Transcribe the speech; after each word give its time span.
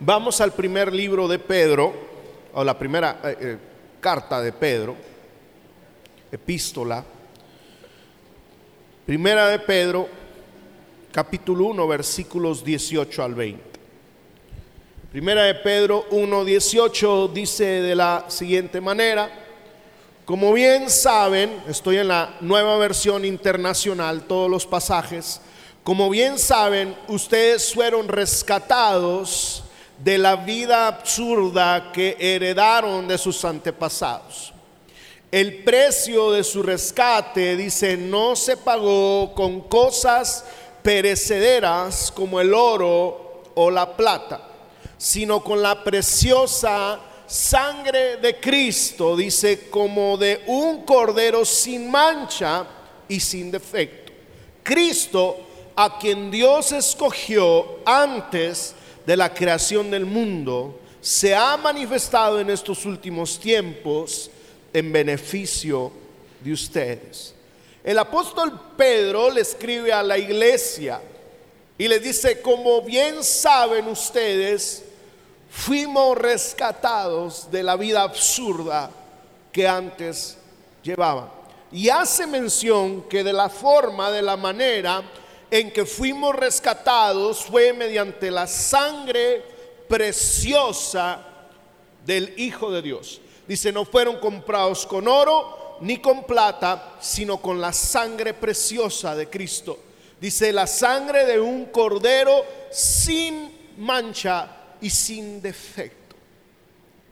vamos 0.00 0.40
al 0.40 0.52
primer 0.52 0.92
libro 0.92 1.28
de 1.28 1.38
Pedro, 1.38 1.92
o 2.54 2.64
la 2.64 2.76
primera 2.76 3.20
eh, 3.22 3.36
eh, 3.40 3.58
carta 4.00 4.40
de 4.40 4.52
Pedro, 4.52 4.96
epístola. 6.32 7.04
Primera 9.04 9.48
de 9.48 9.58
Pedro, 9.58 10.08
capítulo 11.12 11.66
1, 11.66 11.86
versículos 11.86 12.64
18 12.64 13.22
al 13.22 13.34
20. 13.34 13.62
Primera 15.12 15.42
de 15.42 15.54
Pedro 15.56 16.06
1, 16.10 16.44
18 16.44 17.28
dice 17.28 17.64
de 17.64 17.94
la 17.94 18.24
siguiente 18.28 18.80
manera, 18.80 19.28
como 20.24 20.52
bien 20.52 20.88
saben, 20.88 21.62
estoy 21.66 21.98
en 21.98 22.08
la 22.08 22.36
nueva 22.40 22.76
versión 22.78 23.24
internacional, 23.24 24.22
todos 24.22 24.48
los 24.48 24.66
pasajes, 24.66 25.40
como 25.82 26.08
bien 26.08 26.38
saben, 26.38 26.94
ustedes 27.08 27.74
fueron 27.74 28.06
rescatados 28.06 29.64
de 30.02 30.16
la 30.16 30.36
vida 30.36 30.86
absurda 30.86 31.92
que 31.92 32.16
heredaron 32.18 33.06
de 33.06 33.18
sus 33.18 33.44
antepasados. 33.44 34.52
El 35.30 35.62
precio 35.62 36.32
de 36.32 36.42
su 36.42 36.62
rescate, 36.62 37.56
dice, 37.56 37.96
no 37.96 38.34
se 38.34 38.56
pagó 38.56 39.32
con 39.34 39.60
cosas 39.62 40.44
perecederas 40.82 42.10
como 42.10 42.40
el 42.40 42.52
oro 42.54 43.44
o 43.54 43.70
la 43.70 43.96
plata, 43.96 44.40
sino 44.96 45.44
con 45.44 45.62
la 45.62 45.84
preciosa 45.84 46.98
sangre 47.26 48.16
de 48.16 48.40
Cristo, 48.40 49.16
dice, 49.16 49.68
como 49.70 50.16
de 50.16 50.42
un 50.46 50.84
cordero 50.84 51.44
sin 51.44 51.90
mancha 51.90 52.64
y 53.06 53.20
sin 53.20 53.50
defecto. 53.50 54.12
Cristo 54.62 55.36
a 55.76 55.98
quien 55.98 56.30
Dios 56.30 56.72
escogió 56.72 57.78
antes 57.84 58.74
de 59.06 59.16
la 59.16 59.32
creación 59.32 59.90
del 59.90 60.06
mundo, 60.06 60.78
se 61.00 61.34
ha 61.34 61.56
manifestado 61.56 62.40
en 62.40 62.50
estos 62.50 62.84
últimos 62.84 63.38
tiempos 63.40 64.30
en 64.72 64.92
beneficio 64.92 65.90
de 66.40 66.52
ustedes. 66.52 67.34
El 67.82 67.98
apóstol 67.98 68.60
Pedro 68.76 69.30
le 69.30 69.40
escribe 69.40 69.92
a 69.92 70.02
la 70.02 70.18
iglesia 70.18 71.00
y 71.78 71.88
le 71.88 71.98
dice, 71.98 72.42
como 72.42 72.82
bien 72.82 73.24
saben 73.24 73.88
ustedes, 73.88 74.84
fuimos 75.50 76.16
rescatados 76.18 77.50
de 77.50 77.62
la 77.62 77.76
vida 77.76 78.02
absurda 78.02 78.90
que 79.50 79.66
antes 79.66 80.36
llevaban. 80.82 81.30
Y 81.72 81.88
hace 81.88 82.26
mención 82.26 83.02
que 83.02 83.24
de 83.24 83.32
la 83.32 83.48
forma, 83.48 84.10
de 84.10 84.22
la 84.22 84.36
manera 84.36 85.02
en 85.50 85.72
que 85.72 85.84
fuimos 85.84 86.34
rescatados 86.34 87.44
fue 87.44 87.72
mediante 87.72 88.30
la 88.30 88.46
sangre 88.46 89.42
preciosa 89.88 91.26
del 92.06 92.34
Hijo 92.36 92.70
de 92.70 92.82
Dios. 92.82 93.20
Dice, 93.48 93.72
no 93.72 93.84
fueron 93.84 94.18
comprados 94.18 94.86
con 94.86 95.08
oro 95.08 95.78
ni 95.80 95.98
con 95.98 96.24
plata, 96.24 96.96
sino 97.00 97.38
con 97.38 97.60
la 97.60 97.72
sangre 97.72 98.34
preciosa 98.34 99.16
de 99.16 99.28
Cristo. 99.28 99.78
Dice, 100.20 100.52
la 100.52 100.66
sangre 100.66 101.24
de 101.24 101.40
un 101.40 101.66
cordero 101.66 102.44
sin 102.70 103.50
mancha 103.78 104.56
y 104.80 104.90
sin 104.90 105.42
defecto. 105.42 106.14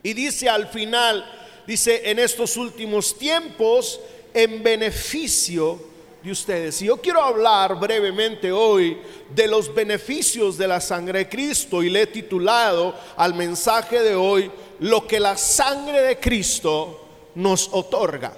Y 0.03 0.13
dice 0.13 0.49
al 0.49 0.69
final, 0.69 1.25
dice, 1.67 2.09
en 2.11 2.19
estos 2.19 2.57
últimos 2.57 3.19
tiempos, 3.19 4.01
en 4.33 4.63
beneficio 4.63 5.81
de 6.23 6.33
ustedes. 6.33 6.83
Y 6.83 6.87
yo 6.87 6.97
quiero 6.97 7.23
hablar 7.23 7.79
brevemente 7.79 8.51
hoy 8.51 8.99
de 9.35 9.47
los 9.47 9.73
beneficios 9.73 10.59
de 10.59 10.67
la 10.67 10.81
sangre 10.81 11.21
de 11.21 11.29
Cristo 11.29 11.83
y 11.83 11.91
le 11.91 12.03
he 12.03 12.07
titulado 12.07 12.95
al 13.17 13.35
mensaje 13.35 14.01
de 14.01 14.15
hoy 14.15 14.51
lo 14.81 15.07
que 15.07 15.21
la 15.21 15.37
sangre 15.37 16.03
de 16.03 16.19
Cristo 16.19 17.05
nos 17.35 17.69
otorga. 17.73 18.35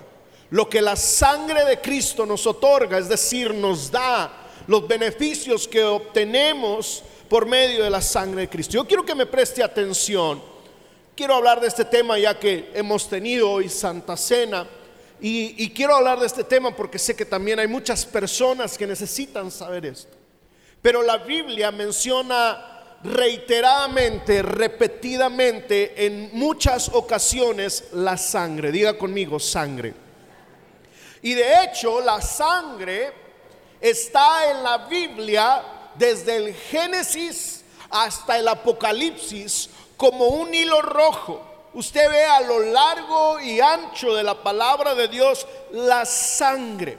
Lo 0.50 0.68
que 0.68 0.82
la 0.82 0.96
sangre 0.96 1.64
de 1.64 1.80
Cristo 1.80 2.26
nos 2.26 2.46
otorga, 2.46 2.98
es 2.98 3.08
decir, 3.08 3.54
nos 3.54 3.90
da 3.90 4.48
los 4.66 4.86
beneficios 4.86 5.66
que 5.66 5.82
obtenemos 5.82 7.02
por 7.28 7.46
medio 7.46 7.84
de 7.84 7.90
la 7.90 8.02
sangre 8.02 8.42
de 8.42 8.48
Cristo. 8.48 8.72
Yo 8.74 8.86
quiero 8.86 9.04
que 9.04 9.14
me 9.14 9.26
preste 9.26 9.62
atención. 9.62 10.42
Quiero 11.14 11.34
hablar 11.34 11.60
de 11.60 11.68
este 11.68 11.84
tema 11.84 12.18
ya 12.18 12.38
que 12.38 12.70
hemos 12.74 13.08
tenido 13.08 13.50
hoy 13.50 13.68
Santa 13.68 14.16
Cena 14.16 14.66
y, 15.20 15.70
quiero 15.70 15.96
hablar 15.96 16.18
de 16.18 16.26
este 16.26 16.44
tema 16.44 16.74
porque 16.74 16.98
sé 16.98 17.14
que 17.14 17.24
también 17.24 17.58
hay 17.58 17.66
muchas 17.66 18.06
personas 18.06 18.78
que 18.78 18.86
necesitan 18.86 19.50
saber 19.50 19.86
esto. 19.86 20.16
Pero 20.80 21.02
la 21.02 21.18
Biblia 21.18 21.70
menciona 21.70 22.98
reiteradamente, 23.04 24.42
repetidamente, 24.42 26.06
en 26.06 26.30
muchas 26.32 26.88
ocasiones 26.88 27.88
la 27.92 28.16
sangre. 28.16 28.72
Diga 28.72 28.96
conmigo, 28.96 29.38
sangre. 29.38 29.92
Y 31.22 31.34
de 31.34 31.64
hecho, 31.64 32.00
la 32.00 32.22
sangre 32.22 33.12
está 33.80 34.50
en 34.50 34.62
la 34.62 34.78
Biblia 34.88 35.62
desde 35.96 36.36
el 36.36 36.54
Génesis 36.54 37.62
hasta 37.90 38.38
el 38.38 38.48
Apocalipsis 38.48 39.68
como 39.98 40.28
un 40.28 40.54
hilo 40.54 40.80
rojo 40.80 41.49
usted 41.74 42.10
ve 42.10 42.24
a 42.24 42.40
lo 42.40 42.60
largo 42.60 43.40
y 43.40 43.60
ancho 43.60 44.14
de 44.14 44.22
la 44.22 44.42
palabra 44.42 44.94
de 44.94 45.08
Dios 45.08 45.46
la 45.72 46.04
sangre. 46.04 46.98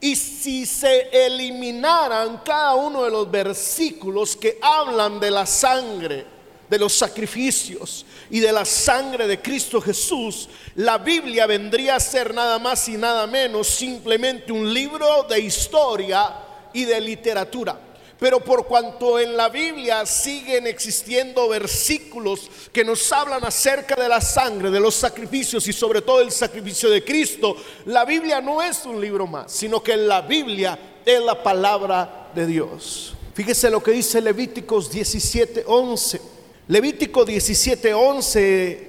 Y 0.00 0.14
si 0.14 0.64
se 0.64 1.08
eliminaran 1.26 2.42
cada 2.44 2.74
uno 2.74 3.02
de 3.02 3.10
los 3.10 3.30
versículos 3.30 4.36
que 4.36 4.58
hablan 4.62 5.18
de 5.18 5.30
la 5.30 5.44
sangre, 5.44 6.38
de 6.68 6.78
los 6.78 6.92
sacrificios 6.92 8.04
y 8.30 8.40
de 8.40 8.52
la 8.52 8.64
sangre 8.64 9.26
de 9.26 9.40
Cristo 9.40 9.80
Jesús, 9.80 10.48
la 10.76 10.98
Biblia 10.98 11.46
vendría 11.46 11.96
a 11.96 12.00
ser 12.00 12.34
nada 12.34 12.58
más 12.58 12.88
y 12.88 12.96
nada 12.96 13.26
menos 13.26 13.68
simplemente 13.68 14.52
un 14.52 14.72
libro 14.72 15.24
de 15.24 15.40
historia 15.40 16.34
y 16.72 16.84
de 16.84 17.00
literatura. 17.00 17.87
Pero 18.18 18.40
por 18.40 18.66
cuanto 18.66 19.18
en 19.20 19.36
la 19.36 19.48
Biblia 19.48 20.04
siguen 20.04 20.66
existiendo 20.66 21.48
versículos 21.48 22.50
que 22.72 22.84
nos 22.84 23.12
hablan 23.12 23.44
acerca 23.44 23.94
de 23.94 24.08
la 24.08 24.20
sangre, 24.20 24.70
de 24.70 24.80
los 24.80 24.96
sacrificios 24.96 25.68
y 25.68 25.72
sobre 25.72 26.02
todo 26.02 26.20
el 26.20 26.32
sacrificio 26.32 26.90
de 26.90 27.04
Cristo, 27.04 27.56
la 27.84 28.04
Biblia 28.04 28.40
no 28.40 28.60
es 28.60 28.84
un 28.86 29.00
libro 29.00 29.26
más, 29.28 29.52
sino 29.52 29.80
que 29.82 29.96
la 29.96 30.22
Biblia 30.22 30.76
es 31.06 31.22
la 31.22 31.40
palabra 31.40 32.30
de 32.34 32.46
Dios. 32.46 33.14
Fíjese 33.34 33.70
lo 33.70 33.80
que 33.80 33.92
dice 33.92 34.20
Levíticos 34.20 34.90
17:11. 34.90 36.20
Levítico 36.66 37.24
17:11 37.24 38.88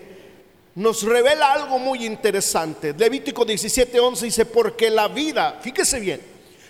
nos 0.74 1.04
revela 1.04 1.54
algo 1.54 1.78
muy 1.78 2.04
interesante. 2.04 2.94
Levítico 2.98 3.46
17:11 3.46 4.22
dice, 4.22 4.46
porque 4.46 4.90
la 4.90 5.08
vida, 5.08 5.60
fíjese 5.62 6.00
bien, 6.00 6.22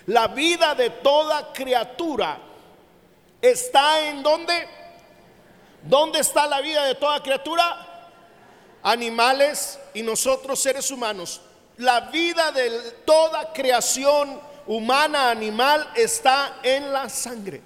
la 0.06 0.28
vida 0.28 0.74
de 0.74 0.90
toda 0.90 1.52
criatura 1.54 2.49
está 3.40 4.08
en 4.08 4.22
dónde? 4.22 4.68
¿Dónde 5.82 6.20
está 6.20 6.46
la 6.46 6.60
vida 6.60 6.84
de 6.84 6.94
toda 6.94 7.22
criatura? 7.22 8.08
Animales 8.82 9.78
y 9.94 10.02
nosotros 10.02 10.60
seres 10.60 10.90
humanos. 10.90 11.40
La 11.78 12.00
vida 12.00 12.52
de 12.52 12.70
toda 13.04 13.52
creación 13.52 14.40
humana, 14.66 15.30
animal, 15.30 15.90
está 15.94 16.58
en 16.62 16.92
la 16.92 17.08
sangre. 17.08 17.62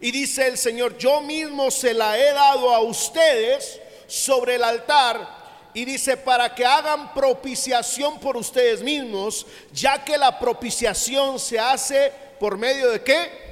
Y 0.00 0.10
dice 0.10 0.46
el 0.46 0.56
Señor, 0.56 0.96
yo 0.96 1.20
mismo 1.20 1.70
se 1.70 1.92
la 1.92 2.18
he 2.18 2.32
dado 2.32 2.74
a 2.74 2.80
ustedes 2.80 3.80
sobre 4.06 4.54
el 4.54 4.64
altar. 4.64 5.36
Y 5.74 5.84
dice, 5.84 6.16
para 6.16 6.54
que 6.54 6.64
hagan 6.64 7.12
propiciación 7.12 8.18
por 8.18 8.36
ustedes 8.36 8.80
mismos, 8.80 9.46
ya 9.72 10.02
que 10.02 10.16
la 10.16 10.38
propiciación 10.38 11.38
se 11.38 11.58
hace 11.58 12.12
por 12.40 12.56
medio 12.56 12.90
de 12.90 13.02
qué? 13.02 13.47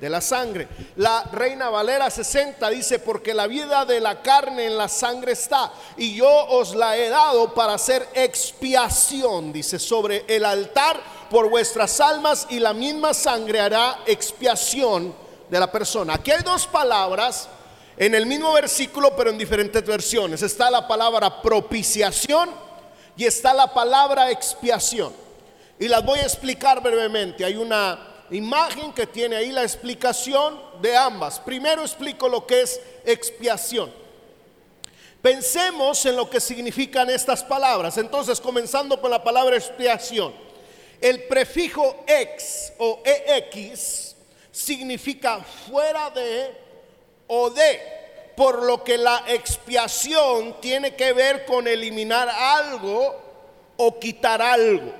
De 0.00 0.08
la 0.08 0.20
sangre. 0.20 0.68
La 0.96 1.24
Reina 1.32 1.70
Valera 1.70 2.10
60 2.10 2.68
dice, 2.70 2.98
porque 2.98 3.34
la 3.34 3.46
vida 3.46 3.84
de 3.84 4.00
la 4.00 4.22
carne 4.22 4.66
en 4.66 4.78
la 4.78 4.88
sangre 4.88 5.32
está, 5.32 5.72
y 5.96 6.14
yo 6.14 6.28
os 6.28 6.74
la 6.74 6.96
he 6.96 7.08
dado 7.08 7.54
para 7.54 7.74
hacer 7.74 8.08
expiación, 8.14 9.52
dice, 9.52 9.78
sobre 9.78 10.24
el 10.28 10.44
altar 10.44 11.00
por 11.30 11.48
vuestras 11.50 12.00
almas, 12.00 12.46
y 12.50 12.58
la 12.58 12.72
misma 12.72 13.12
sangre 13.14 13.60
hará 13.60 13.98
expiación 14.06 15.14
de 15.50 15.60
la 15.60 15.70
persona. 15.70 16.14
Aquí 16.14 16.30
hay 16.30 16.42
dos 16.42 16.66
palabras 16.66 17.48
En 18.00 18.14
el 18.14 18.26
mismo 18.26 18.52
versículo, 18.52 19.16
pero 19.16 19.30
en 19.30 19.38
diferentes 19.38 19.84
versiones, 19.84 20.40
está 20.42 20.70
la 20.70 20.86
palabra 20.86 21.42
propiciación 21.42 22.48
y 23.16 23.24
está 23.24 23.52
la 23.52 23.74
palabra 23.74 24.30
expiación. 24.30 25.12
Y 25.80 25.88
las 25.88 26.04
voy 26.04 26.20
a 26.20 26.22
explicar 26.22 26.80
brevemente. 26.80 27.44
Hay 27.44 27.56
una 27.56 28.07
imagen 28.30 28.92
que 28.92 29.06
tiene 29.06 29.36
ahí 29.36 29.50
la 29.50 29.62
explicación 29.62 30.60
de 30.80 30.96
ambas. 30.96 31.40
Primero 31.40 31.82
explico 31.82 32.28
lo 32.28 32.46
que 32.46 32.62
es 32.62 32.80
expiación. 33.04 33.92
Pensemos 35.22 36.06
en 36.06 36.16
lo 36.16 36.30
que 36.30 36.40
significan 36.40 37.10
estas 37.10 37.42
palabras. 37.42 37.98
Entonces, 37.98 38.40
comenzando 38.40 39.00
con 39.00 39.10
la 39.10 39.22
palabra 39.22 39.56
expiación. 39.56 40.32
El 41.00 41.24
prefijo 41.24 42.04
ex 42.06 42.72
o 42.78 43.02
ex 43.04 44.16
significa 44.50 45.40
fuera 45.68 46.10
de 46.10 46.50
o 47.28 47.50
de, 47.50 47.80
por 48.36 48.64
lo 48.64 48.82
que 48.82 48.98
la 48.98 49.24
expiación 49.28 50.60
tiene 50.60 50.94
que 50.96 51.12
ver 51.12 51.44
con 51.44 51.68
eliminar 51.68 52.28
algo 52.28 53.16
o 53.76 53.98
quitar 54.00 54.42
algo. 54.42 54.92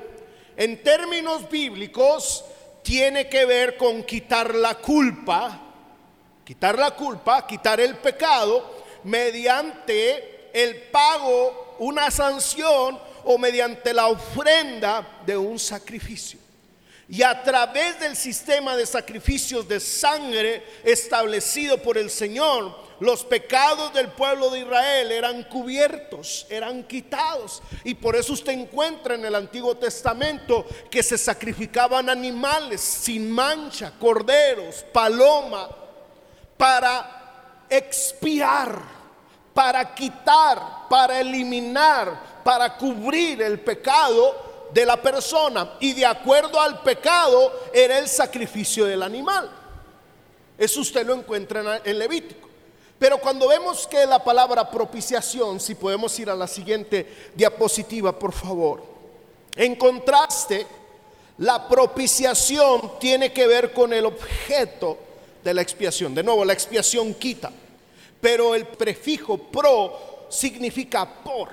En 0.57 0.83
términos 0.83 1.49
bíblicos, 1.49 2.45
tiene 2.89 3.29
que 3.29 3.45
ver 3.45 3.77
con 3.77 4.03
quitar 4.03 4.55
la 4.55 4.77
culpa, 4.77 5.61
quitar 6.43 6.79
la 6.79 6.93
culpa, 6.93 7.47
quitar 7.47 7.79
el 7.83 7.97
pecado 7.97 8.83
mediante 9.05 10.49
el 10.55 10.75
pago, 10.91 11.77
una 11.81 12.11
sanción 12.11 12.99
o 13.25 13.37
mediante 13.37 13.93
la 13.93 14.07
ofrenda 14.07 15.21
de 15.27 15.37
un 15.37 15.59
sacrificio. 15.59 16.39
Y 17.11 17.23
a 17.23 17.43
través 17.43 18.01
del 18.01 18.17
sistema 18.17 18.75
de 18.75 18.87
sacrificios 18.87 19.69
de 19.69 19.81
sangre 19.81 20.65
establecido 20.83 21.77
por 21.83 21.99
el 21.99 22.09
Señor, 22.09 22.75
los 23.01 23.25
pecados 23.25 23.93
del 23.95 24.09
pueblo 24.09 24.51
de 24.51 24.61
Israel 24.61 25.13
eran 25.13 25.45
cubiertos, 25.45 26.47
eran 26.51 26.83
quitados. 26.85 27.63
Y 27.85 27.95
por 27.95 28.17
eso 28.17 28.33
usted 28.33 28.53
encuentra 28.53 29.15
en 29.15 29.25
el 29.25 29.35
Antiguo 29.35 29.77
Testamento 29.77 30.67
que 30.91 31.03
se 31.03 31.17
sacrificaban 31.17 32.09
animales 32.11 32.81
sin 32.81 33.31
mancha, 33.31 33.93
corderos, 33.99 34.85
paloma, 34.93 35.69
para 36.57 37.65
expiar, 37.71 38.83
para 39.55 39.95
quitar, 39.95 40.89
para 40.89 41.21
eliminar, 41.21 42.43
para 42.43 42.77
cubrir 42.77 43.43
el 43.43 43.61
pecado 43.61 44.69
de 44.73 44.85
la 44.85 45.01
persona 45.01 45.75
y 45.81 45.95
de 45.95 46.05
acuerdo 46.05 46.61
al 46.61 46.83
pecado 46.83 47.69
era 47.73 47.99
el 47.99 48.09
sacrificio 48.09 48.85
del 48.85 49.03
animal. 49.03 49.51
Eso 50.59 50.81
usted 50.81 51.07
lo 51.07 51.15
encuentra 51.15 51.81
en 51.85 51.99
Levítico. 51.99 52.48
Pero 52.99 53.19
cuando 53.19 53.49
vemos 53.49 53.87
que 53.87 54.05
la 54.07 54.23
palabra 54.23 54.69
propiciación, 54.69 55.61
si 55.61 55.75
podemos 55.75 56.19
ir 56.19 56.29
a 56.31 56.35
la 56.35 56.49
siguiente 56.49 57.31
diapositiva, 57.35 58.19
por 58.19 58.33
favor. 58.33 58.83
En 59.55 59.77
contraste, 59.77 60.67
la 61.39 61.69
propiciación 61.69 62.99
tiene 62.99 63.33
que 63.33 63.47
ver 63.47 63.73
con 63.73 63.93
el 63.93 64.07
objeto 64.07 64.99
de 65.45 65.55
la 65.55 65.63
expiación. 65.63 66.15
De 66.15 66.25
nuevo, 66.25 66.45
la 66.45 66.53
expiación 66.53 67.15
quita. 67.15 67.53
Pero 68.21 68.57
el 68.57 68.67
prefijo 68.67 69.39
pro 69.39 70.27
significa 70.29 71.09
por, 71.23 71.51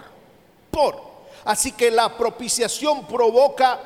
por. 0.72 1.00
Así 1.44 1.74
que 1.74 1.92
la 1.92 2.18
propiciación 2.18 3.06
provoca 3.06 3.80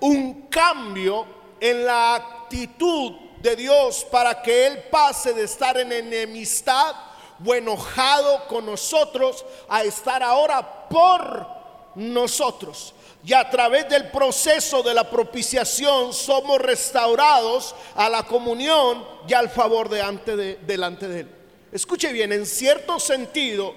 un 0.00 0.46
cambio 0.48 1.26
en 1.60 1.84
la 1.84 2.14
actitud 2.14 3.12
de 3.42 3.56
Dios 3.56 4.06
para 4.10 4.40
que 4.40 4.66
Él 4.66 4.84
pase 4.90 5.34
de 5.34 5.44
estar 5.44 5.76
en 5.76 5.92
enemistad 5.92 6.94
o 7.44 7.54
enojado 7.54 8.46
con 8.46 8.64
nosotros 8.66 9.44
a 9.68 9.82
estar 9.82 10.22
ahora 10.22 10.88
por 10.88 11.46
nosotros. 11.94 12.94
Y 13.24 13.32
a 13.34 13.48
través 13.48 13.88
del 13.88 14.10
proceso 14.10 14.82
de 14.82 14.94
la 14.94 15.08
propiciación 15.08 16.12
somos 16.12 16.58
restaurados 16.60 17.74
a 17.94 18.08
la 18.08 18.24
comunión 18.24 19.04
y 19.28 19.32
al 19.34 19.48
favor 19.48 19.88
de, 19.88 20.58
delante 20.66 21.06
de 21.06 21.20
Él. 21.20 21.28
Escuche 21.70 22.12
bien, 22.12 22.32
en 22.32 22.46
cierto 22.46 22.98
sentido, 22.98 23.74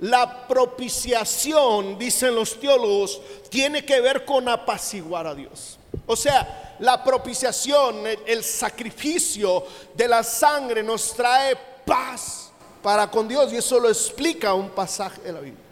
la 0.00 0.46
propiciación, 0.46 1.98
dicen 1.98 2.34
los 2.34 2.58
teólogos, 2.60 3.20
tiene 3.48 3.84
que 3.84 4.00
ver 4.00 4.24
con 4.24 4.48
apaciguar 4.48 5.26
a 5.26 5.34
Dios. 5.34 5.78
O 6.06 6.16
sea, 6.16 6.76
la 6.80 7.02
propiciación, 7.02 8.04
el, 8.26 8.42
sacrificio 8.42 9.64
de 9.94 10.08
la 10.08 10.22
sangre 10.22 10.82
nos 10.82 11.14
trae 11.14 11.56
paz 11.84 12.50
para 12.82 13.10
con 13.10 13.28
Dios 13.28 13.52
y 13.52 13.56
eso 13.56 13.78
lo 13.78 13.88
explica 13.88 14.54
un 14.54 14.70
pasaje 14.70 15.20
de 15.22 15.32
la 15.32 15.40
Biblia. 15.40 15.64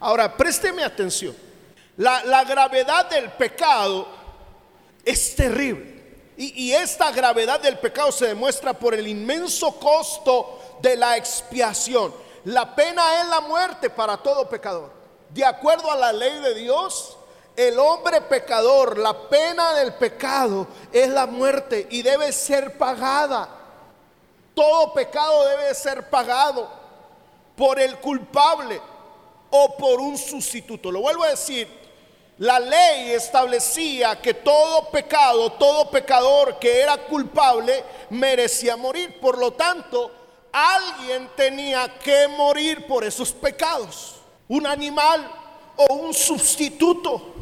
Ahora, 0.00 0.36
présteme 0.36 0.84
atención. 0.84 1.34
La, 1.96 2.24
la 2.24 2.44
gravedad 2.44 3.08
del 3.08 3.30
pecado 3.32 4.06
es 5.04 5.34
terrible. 5.34 6.02
Y, 6.36 6.64
y, 6.64 6.72
esta 6.72 7.10
gravedad 7.12 7.60
del 7.60 7.78
pecado 7.78 8.10
se 8.10 8.26
demuestra 8.26 8.72
por 8.72 8.94
el 8.94 9.06
inmenso 9.06 9.78
costo 9.78 10.78
de 10.80 10.96
la 10.96 11.16
expiación. 11.16 12.12
La 12.44 12.74
pena 12.74 13.20
es 13.20 13.28
la 13.28 13.40
muerte 13.40 13.90
para 13.90 14.16
todo 14.16 14.48
pecador. 14.48 14.90
De 15.30 15.44
acuerdo 15.44 15.90
a 15.90 15.96
la 15.96 16.12
ley 16.12 16.40
de 16.40 16.54
Dios, 16.54 17.16
el 17.56 17.78
hombre 17.78 18.20
pecador, 18.22 18.98
la 18.98 19.28
pena 19.28 19.74
del 19.74 19.94
pecado 19.94 20.66
es 20.92 21.08
la 21.08 21.26
muerte 21.26 21.86
y 21.90 22.02
debe 22.02 22.32
ser 22.32 22.78
pagada. 22.78 23.48
Todo 24.54 24.92
pecado 24.92 25.46
debe 25.48 25.74
ser 25.74 26.08
pagado 26.08 26.68
por 27.56 27.78
el 27.78 27.98
culpable 27.98 28.80
o 29.50 29.76
por 29.76 30.00
un 30.00 30.16
sustituto. 30.16 30.90
Lo 30.90 31.00
vuelvo 31.00 31.24
a 31.24 31.30
decir, 31.30 31.68
la 32.38 32.58
ley 32.58 33.10
establecía 33.12 34.20
que 34.20 34.34
todo 34.34 34.90
pecado, 34.90 35.52
todo 35.52 35.90
pecador 35.90 36.58
que 36.58 36.80
era 36.80 36.96
culpable 36.96 37.84
merecía 38.10 38.76
morir. 38.76 39.20
Por 39.20 39.38
lo 39.38 39.52
tanto, 39.52 40.10
alguien 40.50 41.30
tenía 41.36 41.98
que 41.98 42.28
morir 42.28 42.86
por 42.86 43.04
esos 43.04 43.32
pecados. 43.32 44.16
Un 44.48 44.66
animal 44.66 45.30
o 45.76 45.94
un 45.94 46.14
sustituto, 46.14 47.34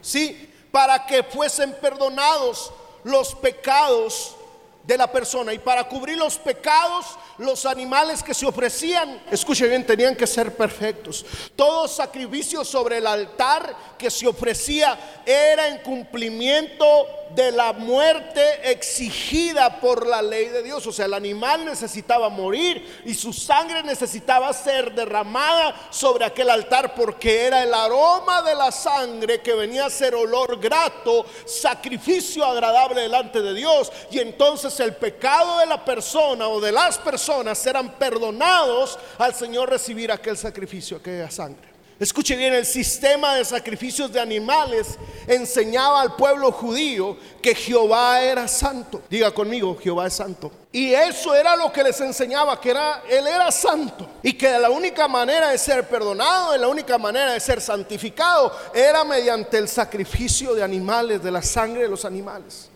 ¿sí? 0.00 0.48
Para 0.70 1.06
que 1.06 1.22
fuesen 1.22 1.72
perdonados 1.80 2.72
los 3.04 3.34
pecados 3.34 4.36
de 4.84 4.96
la 4.96 5.10
persona. 5.10 5.52
Y 5.52 5.58
para 5.58 5.84
cubrir 5.84 6.16
los 6.16 6.36
pecados, 6.36 7.06
los 7.38 7.66
animales 7.66 8.22
que 8.22 8.34
se 8.34 8.46
ofrecían, 8.46 9.22
escuche 9.30 9.68
bien, 9.68 9.86
tenían 9.86 10.16
que 10.16 10.26
ser 10.26 10.56
perfectos. 10.56 11.24
Todo 11.54 11.86
sacrificio 11.88 12.64
sobre 12.64 12.98
el 12.98 13.06
altar 13.06 13.74
que 13.98 14.10
se 14.10 14.26
ofrecía 14.26 15.22
era 15.24 15.68
en 15.68 15.78
cumplimiento 15.78 16.86
de 17.34 17.52
la 17.52 17.72
muerte 17.72 18.70
exigida 18.70 19.80
por 19.80 20.06
la 20.06 20.22
ley 20.22 20.46
de 20.46 20.62
Dios. 20.62 20.86
O 20.86 20.92
sea, 20.92 21.06
el 21.06 21.14
animal 21.14 21.64
necesitaba 21.64 22.28
morir 22.28 23.02
y 23.04 23.14
su 23.14 23.32
sangre 23.32 23.82
necesitaba 23.82 24.52
ser 24.52 24.94
derramada 24.94 25.88
sobre 25.90 26.24
aquel 26.24 26.50
altar 26.50 26.94
porque 26.94 27.46
era 27.46 27.62
el 27.62 27.72
aroma 27.72 28.42
de 28.42 28.54
la 28.54 28.72
sangre 28.72 29.40
que 29.40 29.54
venía 29.54 29.86
a 29.86 29.90
ser 29.90 30.14
olor 30.14 30.58
grato, 30.60 31.24
sacrificio 31.44 32.44
agradable 32.44 33.02
delante 33.02 33.40
de 33.40 33.54
Dios. 33.54 33.92
Y 34.10 34.18
entonces 34.18 34.78
el 34.80 34.94
pecado 34.94 35.58
de 35.58 35.66
la 35.66 35.84
persona 35.84 36.48
o 36.48 36.60
de 36.60 36.72
las 36.72 36.98
personas 36.98 37.64
eran 37.66 37.92
perdonados 37.92 38.98
al 39.18 39.34
Señor 39.34 39.70
recibir 39.70 40.10
aquel 40.10 40.36
sacrificio, 40.36 40.96
aquella 40.96 41.30
sangre. 41.30 41.69
Escuche 42.00 42.34
bien, 42.34 42.54
el 42.54 42.64
sistema 42.64 43.34
de 43.34 43.44
sacrificios 43.44 44.10
de 44.10 44.18
animales 44.18 44.98
enseñaba 45.26 46.00
al 46.00 46.16
pueblo 46.16 46.50
judío 46.50 47.14
que 47.42 47.54
Jehová 47.54 48.22
era 48.22 48.48
santo. 48.48 49.02
Diga 49.10 49.30
conmigo, 49.32 49.76
Jehová 49.78 50.06
es 50.06 50.14
santo. 50.14 50.50
Y 50.72 50.94
eso 50.94 51.34
era 51.34 51.54
lo 51.56 51.70
que 51.70 51.82
les 51.82 52.00
enseñaba, 52.00 52.58
que 52.58 52.70
era, 52.70 53.02
Él 53.06 53.26
era 53.26 53.52
santo. 53.52 54.08
Y 54.22 54.32
que 54.32 54.48
la 54.48 54.70
única 54.70 55.08
manera 55.08 55.50
de 55.50 55.58
ser 55.58 55.86
perdonado, 55.88 56.56
la 56.56 56.68
única 56.68 56.96
manera 56.96 57.34
de 57.34 57.40
ser 57.40 57.60
santificado, 57.60 58.50
era 58.72 59.04
mediante 59.04 59.58
el 59.58 59.68
sacrificio 59.68 60.54
de 60.54 60.62
animales, 60.62 61.22
de 61.22 61.30
la 61.30 61.42
sangre 61.42 61.82
de 61.82 61.88
los 61.88 62.06
animales. 62.06 62.70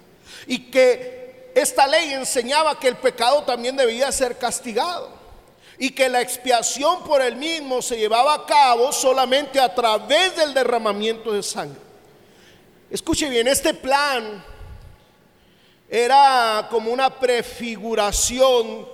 Y 0.47 0.71
que 0.71 1.50
esta 1.54 1.87
ley 1.87 2.12
enseñaba 2.12 2.78
que 2.78 2.88
el 2.88 2.97
pecado 2.97 3.43
también 3.45 3.75
debía 3.75 4.12
ser 4.12 4.37
castigado 4.37 5.24
y 5.78 5.90
que 5.90 6.09
la 6.09 6.21
expiación 6.21 7.02
por 7.04 7.21
el 7.21 7.37
mismo 7.37 7.83
se 7.83 7.97
llevaba 7.97 8.35
a 8.35 8.47
cabo 8.47 8.93
solamente 8.93 9.59
a 9.61 9.75
través 9.75 10.37
del 10.37 10.54
derramamiento 10.54 11.33
de 11.33 11.43
sangre. 11.43 11.81
Escuche 12.90 13.28
bien, 13.28 13.49
este 13.49 13.75
plan 13.75 14.45
era 15.88 16.69
como 16.71 16.93
una 16.93 17.11
prefiguración 17.11 18.93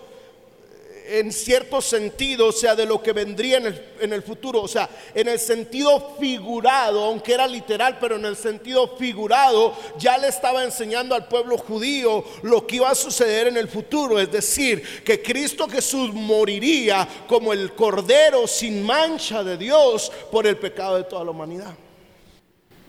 en 1.11 1.33
cierto 1.33 1.81
sentido, 1.81 2.49
o 2.49 2.53
sea, 2.53 2.77
de 2.77 2.87
lo 2.87 3.03
que 3.03 3.13
vendría 3.13 3.59
en 3.59 4.13
el, 4.13 4.23
futuro, 4.23 4.63
o 4.63 4.69
sea, 4.69 4.89
en 5.13 5.29
el 5.29 5.41
sentido 5.41 6.17
figurado, 6.21 7.03
aunque 7.03 7.35
era 7.35 7.49
literal, 7.49 7.99
pero 8.01 8.17
en 8.17 8.25
el 8.25 8.37
sentido 8.37 8.97
figurado, 8.97 9.75
ya 9.99 10.17
le 10.19 10.29
estaba 10.29 10.63
enseñando 10.63 11.15
al 11.15 11.27
pueblo 11.27 11.59
judío 11.59 12.25
lo 12.43 12.65
que 12.67 12.77
iba 12.77 12.91
a 12.91 12.95
suceder 12.95 13.49
en 13.49 13.57
el 13.57 13.69
futuro, 13.69 14.21
es 14.21 14.31
decir, 14.31 15.03
que 15.05 15.21
Cristo 15.21 15.69
Jesús 15.69 16.13
moriría 16.13 17.09
como 17.27 17.53
el 17.53 17.73
cordero 17.75 18.47
sin 18.47 18.83
mancha 18.85 19.43
de 19.43 19.57
Dios 19.57 20.13
por 20.31 20.47
el 20.47 20.57
pecado 20.59 20.97
de 20.97 21.05
toda 21.05 21.25
la 21.25 21.33
humanidad. 21.33 21.75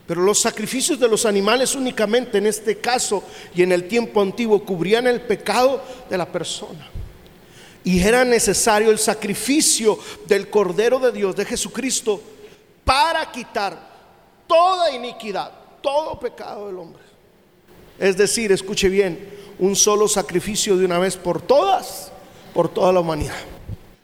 Pero 0.05 0.21
los 0.21 0.39
sacrificios 0.39 0.99
de 0.99 1.07
los 1.07 1.25
animales 1.25 1.73
únicamente 1.73 2.37
en 2.37 2.45
este 2.45 2.77
caso 2.77 3.23
y 3.55 3.63
en 3.63 3.71
el 3.71 3.87
tiempo 3.87 4.21
antiguo 4.21 4.63
cubrían 4.63 5.07
el 5.07 5.21
pecado 5.21 5.81
de 6.09 6.17
la 6.17 6.25
persona. 6.25 6.89
Y 7.83 8.01
era 8.01 8.23
necesario 8.23 8.91
el 8.91 8.99
sacrificio 8.99 9.97
del 10.27 10.49
Cordero 10.49 10.99
de 10.99 11.11
Dios, 11.11 11.35
de 11.35 11.45
Jesucristo, 11.45 12.21
para 12.85 13.31
quitar 13.31 13.89
toda 14.47 14.91
iniquidad, 14.91 15.51
todo 15.81 16.19
pecado 16.19 16.67
del 16.67 16.77
hombre. 16.77 17.01
Es 17.97 18.17
decir, 18.17 18.51
escuche 18.51 18.89
bien, 18.89 19.39
un 19.59 19.75
solo 19.75 20.07
sacrificio 20.07 20.77
de 20.77 20.85
una 20.85 20.99
vez 20.99 21.17
por 21.17 21.41
todas, 21.41 22.11
por 22.53 22.69
toda 22.69 22.91
la 22.91 22.99
humanidad. 22.99 23.37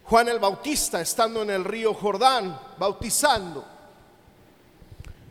Juan 0.03 0.29
el 0.29 0.39
Bautista, 0.39 1.01
estando 1.01 1.41
en 1.41 1.49
el 1.49 1.65
río 1.65 1.93
Jordán, 1.93 2.59
bautizando, 2.77 3.65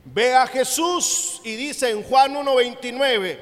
ve 0.05 0.35
a 0.35 0.47
Jesús 0.47 1.41
y 1.45 1.57
dice 1.57 1.91
en 1.91 2.03
Juan 2.03 2.35
1.29, 2.35 3.39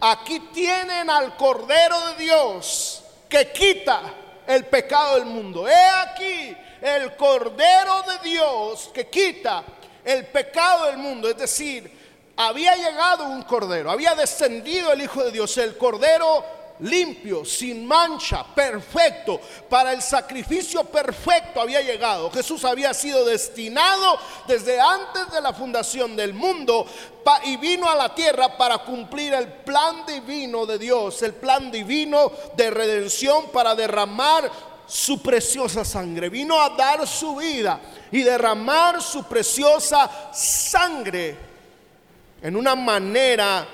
aquí 0.00 0.40
tienen 0.54 1.10
al 1.10 1.36
Cordero 1.36 1.96
de 2.08 2.24
Dios 2.24 3.02
que 3.28 3.50
quita 3.52 4.14
el 4.46 4.66
pecado 4.66 5.16
del 5.16 5.26
mundo. 5.26 5.68
He 5.68 5.74
aquí 5.74 6.56
el 6.80 7.16
Cordero 7.16 8.02
de 8.02 8.28
Dios 8.28 8.90
que 8.92 9.08
quita 9.08 9.64
el 10.04 10.26
pecado 10.26 10.86
del 10.86 10.98
mundo. 10.98 11.28
Es 11.28 11.36
decir, 11.36 11.90
había 12.36 12.76
llegado 12.76 13.24
un 13.24 13.42
Cordero, 13.42 13.90
había 13.90 14.14
descendido 14.14 14.92
el 14.92 15.02
Hijo 15.02 15.24
de 15.24 15.32
Dios, 15.32 15.56
el 15.58 15.76
Cordero 15.76 16.44
limpio, 16.80 17.44
sin 17.44 17.86
mancha, 17.86 18.44
perfecto, 18.54 19.40
para 19.68 19.92
el 19.92 20.02
sacrificio 20.02 20.84
perfecto 20.84 21.60
había 21.60 21.80
llegado. 21.80 22.30
Jesús 22.30 22.64
había 22.64 22.92
sido 22.94 23.24
destinado 23.24 24.18
desde 24.46 24.80
antes 24.80 25.30
de 25.32 25.40
la 25.40 25.52
fundación 25.52 26.16
del 26.16 26.34
mundo 26.34 26.86
y 27.44 27.56
vino 27.56 27.88
a 27.88 27.94
la 27.94 28.14
tierra 28.14 28.56
para 28.56 28.78
cumplir 28.78 29.34
el 29.34 29.48
plan 29.48 30.06
divino 30.06 30.66
de 30.66 30.78
Dios, 30.78 31.22
el 31.22 31.34
plan 31.34 31.70
divino 31.70 32.30
de 32.56 32.70
redención 32.70 33.50
para 33.52 33.74
derramar 33.74 34.50
su 34.86 35.20
preciosa 35.20 35.84
sangre. 35.84 36.28
Vino 36.28 36.60
a 36.60 36.70
dar 36.70 37.06
su 37.06 37.36
vida 37.36 37.80
y 38.12 38.22
derramar 38.22 39.02
su 39.02 39.24
preciosa 39.24 40.30
sangre 40.32 41.36
en 42.40 42.54
una 42.54 42.74
manera 42.76 43.66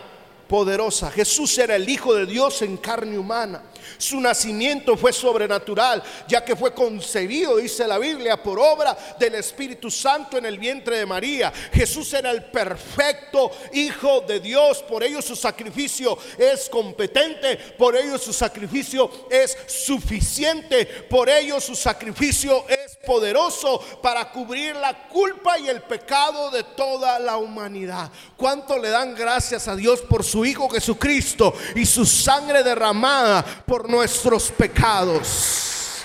poderosa. 0.52 1.11
Jesús 1.11 1.56
era 1.56 1.76
el 1.76 1.88
Hijo 1.88 2.12
de 2.14 2.26
Dios 2.26 2.61
en 2.61 2.76
carne 2.76 3.16
humana. 3.16 3.62
Su 3.99 4.21
nacimiento 4.21 4.97
fue 4.97 5.12
sobrenatural, 5.12 6.03
ya 6.29 6.45
que 6.45 6.57
fue 6.57 6.75
concebido, 6.75 7.57
dice 7.57 7.87
la 7.87 7.99
Biblia, 7.99 8.43
por 8.43 8.59
obra 8.59 8.97
del 9.19 9.35
Espíritu 9.37 9.91
Santo 9.91 10.39
en 10.39 10.47
el 10.47 10.59
vientre 10.59 10.99
de 10.99 11.07
María. 11.07 11.53
Jesús 11.73 12.12
era 12.12 12.31
el 12.31 12.45
perfecto 12.45 13.51
Hijo 13.73 14.21
de 14.23 14.41
Dios, 14.41 14.83
por 14.83 15.03
ello 15.03 15.23
su 15.23 15.37
sacrificio 15.37 16.19
es 16.39 16.69
competente, 16.69 17.57
por 17.79 17.97
ello 17.97 18.19
su 18.19 18.33
sacrificio 18.33 19.11
es 19.31 19.57
suficiente, 19.67 20.87
por 21.09 21.29
ello 21.29 21.61
su 21.61 21.75
sacrificio 21.75 22.65
es 22.69 22.97
poderoso 23.05 23.79
para 24.03 24.31
cubrir 24.31 24.77
la 24.77 25.09
culpa 25.09 25.59
y 25.59 25.69
el 25.69 25.83
pecado 25.83 26.51
de 26.51 26.62
toda 26.62 27.19
la 27.19 27.37
humanidad. 27.37 28.11
¿Cuánto 28.37 28.79
le 28.79 28.91
dan 28.91 29.15
gracias 29.15 29.69
a 29.69 29.77
Dios 29.77 30.01
por 30.03 30.25
su 30.25 30.45
Hijo 30.45 30.69
Jesucristo 30.69 31.55
y 31.75 31.87
su 31.87 32.05
sangre 32.05 32.62
derramada 32.62 33.45
por 33.73 33.88
nuestros 33.88 34.50
pecados? 34.50 36.02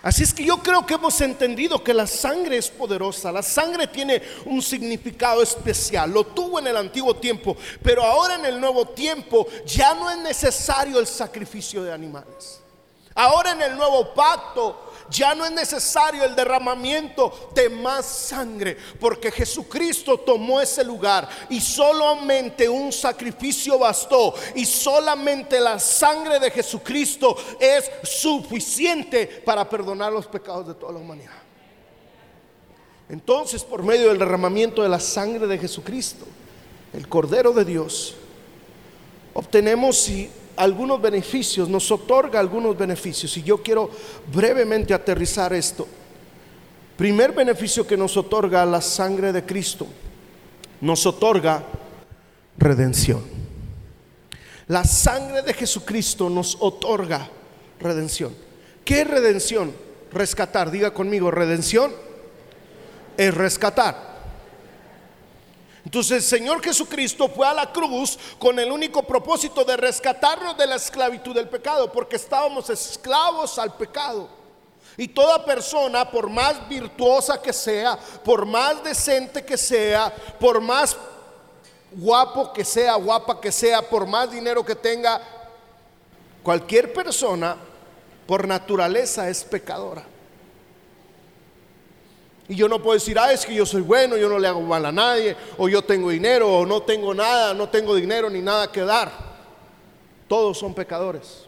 Así 0.00 0.22
es 0.22 0.32
que 0.32 0.42
yo 0.42 0.56
creo 0.56 0.86
que 0.86 0.94
hemos 0.94 1.20
entendido 1.20 1.84
que 1.84 1.92
la 1.92 2.06
sangre 2.06 2.56
es 2.56 2.70
poderosa, 2.70 3.30
la 3.30 3.42
sangre 3.42 3.86
tiene 3.88 4.22
un 4.46 4.62
significado 4.62 5.42
especial, 5.42 6.10
lo 6.10 6.24
tuvo 6.24 6.60
en 6.60 6.68
el 6.68 6.78
antiguo 6.78 7.16
tiempo, 7.16 7.58
pero 7.82 8.02
ahora 8.02 8.36
en 8.36 8.46
el 8.46 8.58
nuevo 8.58 8.86
tiempo 8.86 9.46
ya 9.66 9.92
no 9.92 10.08
es 10.08 10.16
necesario 10.16 10.98
el 10.98 11.06
sacrificio 11.06 11.82
de 11.82 11.92
animales. 11.92 12.62
Ahora 13.14 13.50
en 13.50 13.60
el 13.60 13.76
nuevo 13.76 14.14
pacto 14.14 14.91
ya 15.12 15.34
no 15.34 15.44
es 15.44 15.52
necesario 15.52 16.24
el 16.24 16.34
derramamiento 16.34 17.50
de 17.54 17.68
más 17.68 18.06
sangre, 18.06 18.76
porque 18.98 19.30
Jesucristo 19.30 20.18
tomó 20.18 20.60
ese 20.60 20.82
lugar 20.82 21.28
y 21.50 21.60
solamente 21.60 22.68
un 22.68 22.90
sacrificio 22.90 23.78
bastó 23.78 24.34
y 24.54 24.64
solamente 24.64 25.60
la 25.60 25.78
sangre 25.78 26.40
de 26.40 26.50
Jesucristo 26.50 27.36
es 27.60 27.90
suficiente 28.02 29.26
para 29.44 29.68
perdonar 29.68 30.12
los 30.12 30.26
pecados 30.26 30.66
de 30.66 30.74
toda 30.74 30.92
la 30.92 30.98
humanidad. 30.98 31.42
Entonces, 33.08 33.62
por 33.62 33.82
medio 33.82 34.08
del 34.08 34.18
derramamiento 34.18 34.82
de 34.82 34.88
la 34.88 35.00
sangre 35.00 35.46
de 35.46 35.58
Jesucristo, 35.58 36.24
el 36.94 37.08
Cordero 37.08 37.52
de 37.52 37.64
Dios, 37.64 38.14
obtenemos 39.34 40.08
algunos 40.56 41.00
beneficios, 41.00 41.68
nos 41.68 41.90
otorga 41.90 42.38
algunos 42.40 42.76
beneficios. 42.76 43.36
Y 43.36 43.42
yo 43.42 43.62
quiero 43.62 43.90
brevemente 44.32 44.94
aterrizar 44.94 45.52
esto. 45.52 45.86
Primer 46.96 47.32
beneficio 47.32 47.86
que 47.86 47.96
nos 47.96 48.16
otorga 48.16 48.64
la 48.64 48.80
sangre 48.80 49.32
de 49.32 49.44
Cristo, 49.44 49.86
nos 50.80 51.04
otorga 51.06 51.64
redención. 52.58 53.22
La 54.68 54.84
sangre 54.84 55.42
de 55.42 55.54
Jesucristo 55.54 56.30
nos 56.30 56.56
otorga 56.60 57.28
redención. 57.80 58.34
¿Qué 58.84 59.04
redención? 59.04 59.72
Rescatar. 60.12 60.70
Diga 60.70 60.92
conmigo, 60.92 61.30
redención 61.30 61.92
es 63.16 63.34
rescatar. 63.34 64.11
Entonces 65.84 66.12
el 66.12 66.22
Señor 66.22 66.62
Jesucristo 66.62 67.28
fue 67.28 67.46
a 67.46 67.54
la 67.54 67.72
cruz 67.72 68.18
con 68.38 68.58
el 68.58 68.70
único 68.70 69.02
propósito 69.02 69.64
de 69.64 69.76
rescatarnos 69.76 70.56
de 70.56 70.66
la 70.66 70.76
esclavitud 70.76 71.34
del 71.34 71.48
pecado, 71.48 71.90
porque 71.90 72.16
estábamos 72.16 72.70
esclavos 72.70 73.58
al 73.58 73.74
pecado. 73.74 74.28
Y 74.96 75.08
toda 75.08 75.44
persona, 75.44 76.08
por 76.08 76.28
más 76.28 76.68
virtuosa 76.68 77.40
que 77.40 77.52
sea, 77.52 77.98
por 78.24 78.46
más 78.46 78.84
decente 78.84 79.44
que 79.44 79.56
sea, 79.56 80.14
por 80.38 80.60
más 80.60 80.96
guapo 81.92 82.52
que 82.52 82.64
sea, 82.64 82.94
guapa 82.94 83.40
que 83.40 83.50
sea, 83.50 83.82
por 83.82 84.06
más 84.06 84.30
dinero 84.30 84.64
que 84.64 84.76
tenga, 84.76 85.20
cualquier 86.42 86.92
persona 86.92 87.56
por 88.26 88.46
naturaleza 88.46 89.28
es 89.28 89.42
pecadora. 89.44 90.04
Y 92.48 92.56
yo 92.56 92.68
no 92.68 92.82
puedo 92.82 92.94
decir, 92.94 93.18
ah, 93.18 93.32
es 93.32 93.46
que 93.46 93.54
yo 93.54 93.64
soy 93.64 93.82
bueno, 93.82 94.16
yo 94.16 94.28
no 94.28 94.38
le 94.38 94.48
hago 94.48 94.60
mal 94.60 94.84
a 94.84 94.92
nadie, 94.92 95.36
o 95.56 95.68
yo 95.68 95.82
tengo 95.82 96.10
dinero, 96.10 96.58
o 96.58 96.66
no 96.66 96.82
tengo 96.82 97.14
nada, 97.14 97.54
no 97.54 97.68
tengo 97.68 97.94
dinero 97.94 98.28
ni 98.28 98.40
nada 98.40 98.70
que 98.70 98.80
dar. 98.80 99.12
Todos 100.28 100.58
son 100.58 100.74
pecadores. 100.74 101.46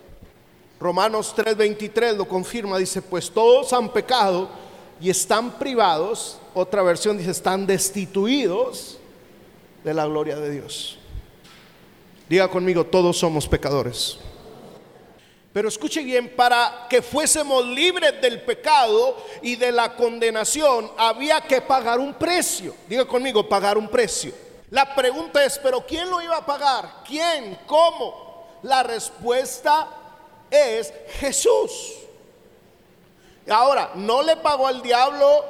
Romanos 0.79 1.35
3:23 1.37 2.17
lo 2.17 2.27
confirma, 2.27 2.79
dice, 2.79 3.01
pues 3.03 3.31
todos 3.31 3.73
han 3.73 3.89
pecado 3.91 4.49
y 5.01 5.11
están 5.11 5.59
privados, 5.59 6.39
otra 6.55 6.83
versión 6.83 7.19
dice, 7.19 7.31
están 7.31 7.67
destituidos 7.67 8.99
de 9.83 9.95
la 9.95 10.07
gloria 10.07 10.37
de 10.37 10.51
Dios. 10.51 10.99
Diga 12.29 12.49
conmigo, 12.49 12.85
todos 12.85 13.19
somos 13.19 13.49
pecadores. 13.49 14.19
Pero 15.55 15.69
escuche 15.69 16.03
bien, 16.03 16.35
para 16.35 16.89
que 16.91 17.01
fuésemos 17.01 17.65
libres 17.65 18.21
del 18.21 18.43
pecado 18.43 19.17
y 19.41 19.55
de 19.55 19.71
la 19.71 19.95
condenación, 19.95 20.91
había 20.97 21.41
que 21.43 21.61
pagar 21.61 22.01
un 22.01 22.13
precio. 22.15 22.75
Diga 22.89 23.05
conmigo, 23.05 23.49
pagar 23.49 23.79
un 23.79 23.89
precio. 23.89 24.35
La 24.71 24.97
pregunta 24.97 25.45
es, 25.45 25.57
¿pero 25.61 25.87
quién 25.87 26.11
lo 26.11 26.21
iba 26.21 26.39
a 26.39 26.45
pagar? 26.45 27.05
¿Quién? 27.07 27.57
¿Cómo? 27.69 28.59
La 28.65 28.83
respuesta 28.83 29.87
es 30.51 30.93
Jesús. 31.21 31.99
Ahora, 33.49 33.93
no 33.95 34.25
le 34.25 34.35
pagó 34.39 34.67
al 34.67 34.83
diablo, 34.83 35.45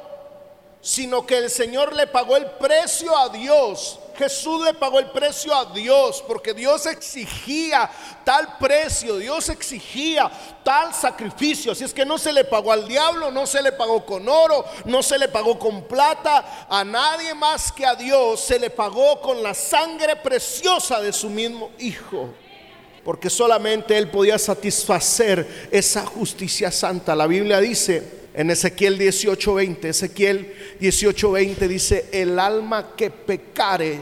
sino 0.81 1.25
que 1.25 1.39
el 1.39 1.49
Señor 1.49 1.95
le 1.95 2.05
pagó 2.05 2.37
el 2.37 2.45
precio 2.45 3.17
a 3.17 3.29
Dios 3.29 3.97
Jesús 4.17 4.63
le 4.65 4.73
pagó 4.73 4.99
el 4.99 5.11
precio 5.11 5.53
a 5.53 5.65
Dios 5.65 6.23
porque 6.27 6.53
Dios 6.53 6.85
exigía 6.85 7.89
tal 8.23 8.57
precio, 8.57 9.17
Dios 9.17 9.49
exigía 9.49 10.31
tal 10.63 10.93
sacrificio. 10.93 11.71
Así 11.71 11.83
es 11.83 11.93
que 11.93 12.05
no 12.05 12.17
se 12.17 12.33
le 12.33 12.43
pagó 12.43 12.71
al 12.71 12.87
diablo, 12.87 13.31
no 13.31 13.45
se 13.45 13.61
le 13.61 13.71
pagó 13.71 14.05
con 14.05 14.27
oro, 14.27 14.65
no 14.85 15.03
se 15.03 15.17
le 15.17 15.27
pagó 15.27 15.59
con 15.59 15.83
plata, 15.83 16.67
a 16.69 16.83
nadie 16.83 17.33
más 17.33 17.71
que 17.71 17.85
a 17.85 17.95
Dios 17.95 18.39
se 18.39 18.59
le 18.59 18.69
pagó 18.69 19.21
con 19.21 19.43
la 19.43 19.53
sangre 19.53 20.15
preciosa 20.15 21.01
de 21.01 21.13
su 21.13 21.29
mismo 21.29 21.71
Hijo. 21.79 22.33
porque 23.03 23.29
solamente 23.29 23.95
Él 23.95 24.09
podía 24.09 24.39
satisfacer 24.39 25.69
esa 25.71 26.05
justicia 26.07 26.71
santa. 26.71 27.15
La 27.15 27.27
Biblia 27.27 27.59
dice 27.59 28.14
en 28.35 28.51
Ezequiel 28.51 28.97
18:20, 28.99 29.89
Ezequiel 29.89 30.77
18:20 30.79 31.67
dice, 31.67 32.09
el 32.11 32.37
alma 32.37 32.95
que 32.95 33.09
pecare, 33.09 34.01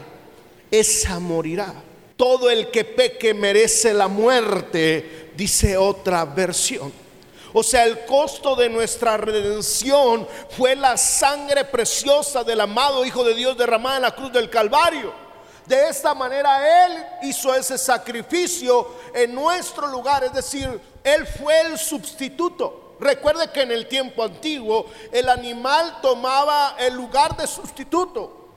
esa 0.70 1.20
morirá. 1.20 1.72
Todo 2.16 2.50
el 2.50 2.70
que 2.70 2.84
peque 2.84 3.32
merece 3.32 3.94
la 3.94 4.08
muerte, 4.08 5.30
dice 5.36 5.76
otra 5.76 6.24
versión. 6.24 6.92
O 7.52 7.62
sea, 7.62 7.84
el 7.84 8.04
costo 8.04 8.56
de 8.56 8.68
nuestra 8.68 9.16
redención 9.16 10.26
fue 10.50 10.74
la 10.74 10.96
sangre 10.96 11.64
preciosa 11.64 12.42
del 12.42 12.60
amado 12.60 13.04
Hijo 13.04 13.22
de 13.22 13.34
Dios 13.34 13.56
derramada 13.56 13.96
en 13.96 14.02
la 14.02 14.14
cruz 14.16 14.32
del 14.32 14.50
Calvario. 14.50 15.12
De 15.64 15.88
esta 15.88 16.12
manera 16.12 16.86
Él 16.86 17.04
hizo 17.22 17.54
ese 17.54 17.78
sacrificio 17.78 18.96
en 19.14 19.32
nuestro 19.32 19.86
lugar, 19.86 20.24
es 20.24 20.32
decir, 20.32 20.68
Él 21.04 21.24
fue 21.24 21.60
el 21.60 21.78
sustituto. 21.78 22.83
Recuerde 23.00 23.50
que 23.50 23.62
en 23.62 23.72
el 23.72 23.86
tiempo 23.86 24.22
antiguo 24.22 24.86
el 25.12 25.28
animal 25.28 25.98
tomaba 26.00 26.76
el 26.78 26.94
lugar 26.94 27.36
de 27.36 27.46
sustituto. 27.46 28.48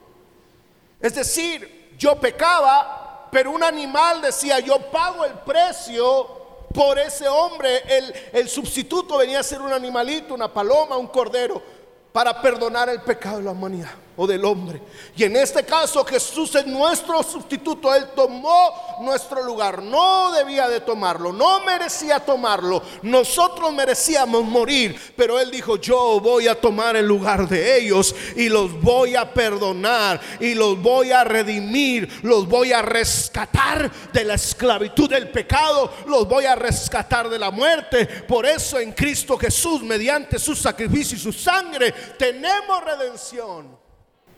Es 0.99 1.15
decir, 1.15 1.95
yo 1.97 2.19
pecaba, 2.19 3.27
pero 3.31 3.51
un 3.51 3.63
animal 3.63 4.21
decía, 4.21 4.59
yo 4.59 4.79
pago 4.91 5.25
el 5.25 5.33
precio 5.33 6.67
por 6.73 6.97
ese 6.99 7.27
hombre. 7.27 7.83
El, 7.87 8.13
el 8.33 8.49
sustituto 8.49 9.17
venía 9.17 9.39
a 9.39 9.43
ser 9.43 9.61
un 9.61 9.73
animalito, 9.73 10.33
una 10.33 10.51
paloma, 10.51 10.97
un 10.97 11.07
cordero, 11.07 11.61
para 12.11 12.41
perdonar 12.41 12.89
el 12.89 13.01
pecado 13.01 13.37
de 13.37 13.43
la 13.43 13.51
humanidad 13.51 14.06
o 14.17 14.27
del 14.27 14.43
hombre. 14.43 14.81
Y 15.15 15.23
en 15.23 15.35
este 15.35 15.63
caso 15.63 16.03
Jesús 16.03 16.53
es 16.55 16.65
nuestro 16.65 17.21
sustituto. 17.23 17.93
Él 17.93 18.07
tomó 18.15 18.73
nuestro 19.01 19.43
lugar. 19.43 19.81
No 19.81 20.31
debía 20.31 20.67
de 20.67 20.81
tomarlo. 20.81 21.31
No 21.31 21.61
merecía 21.61 22.19
tomarlo. 22.19 22.81
Nosotros 23.03 23.71
merecíamos 23.71 24.43
morir. 24.43 24.99
Pero 25.15 25.39
Él 25.39 25.51
dijo, 25.51 25.77
yo 25.77 26.19
voy 26.19 26.47
a 26.47 26.59
tomar 26.59 26.95
el 26.95 27.05
lugar 27.05 27.47
de 27.47 27.77
ellos 27.79 28.13
y 28.35 28.49
los 28.49 28.81
voy 28.81 29.15
a 29.15 29.31
perdonar 29.31 30.19
y 30.39 30.55
los 30.55 30.81
voy 30.81 31.11
a 31.11 31.23
redimir. 31.23 32.21
Los 32.23 32.47
voy 32.47 32.73
a 32.73 32.81
rescatar 32.81 33.91
de 34.11 34.23
la 34.23 34.33
esclavitud 34.33 35.09
del 35.09 35.29
pecado. 35.29 35.91
Los 36.07 36.27
voy 36.27 36.45
a 36.45 36.55
rescatar 36.55 37.29
de 37.29 37.37
la 37.37 37.51
muerte. 37.51 38.05
Por 38.27 38.47
eso 38.47 38.79
en 38.79 38.93
Cristo 38.93 39.37
Jesús, 39.37 39.83
mediante 39.83 40.39
su 40.39 40.55
sacrificio 40.55 41.15
y 41.15 41.21
su 41.21 41.31
sangre, 41.31 41.91
tenemos 42.17 42.83
redención. 42.83 43.86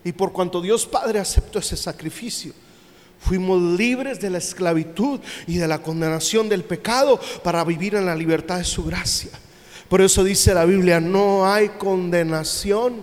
Y 0.04 0.12
por 0.12 0.32
cuanto 0.32 0.60
Dios 0.60 0.86
Padre 0.86 1.18
aceptó 1.18 1.58
ese 1.58 1.76
sacrificio, 1.76 2.52
fuimos 3.18 3.60
libres 3.78 4.20
de 4.20 4.30
la 4.30 4.38
esclavitud 4.38 5.20
y 5.46 5.58
de 5.58 5.68
la 5.68 5.82
condenación 5.82 6.48
del 6.48 6.64
pecado 6.64 7.20
para 7.42 7.64
vivir 7.64 7.94
en 7.94 8.06
la 8.06 8.14
libertad 8.14 8.58
de 8.58 8.64
su 8.64 8.84
gracia. 8.84 9.30
Por 9.88 10.00
eso 10.00 10.24
dice 10.24 10.54
la 10.54 10.64
Biblia, 10.64 11.00
no 11.00 11.46
hay 11.46 11.70
condenación. 11.70 13.02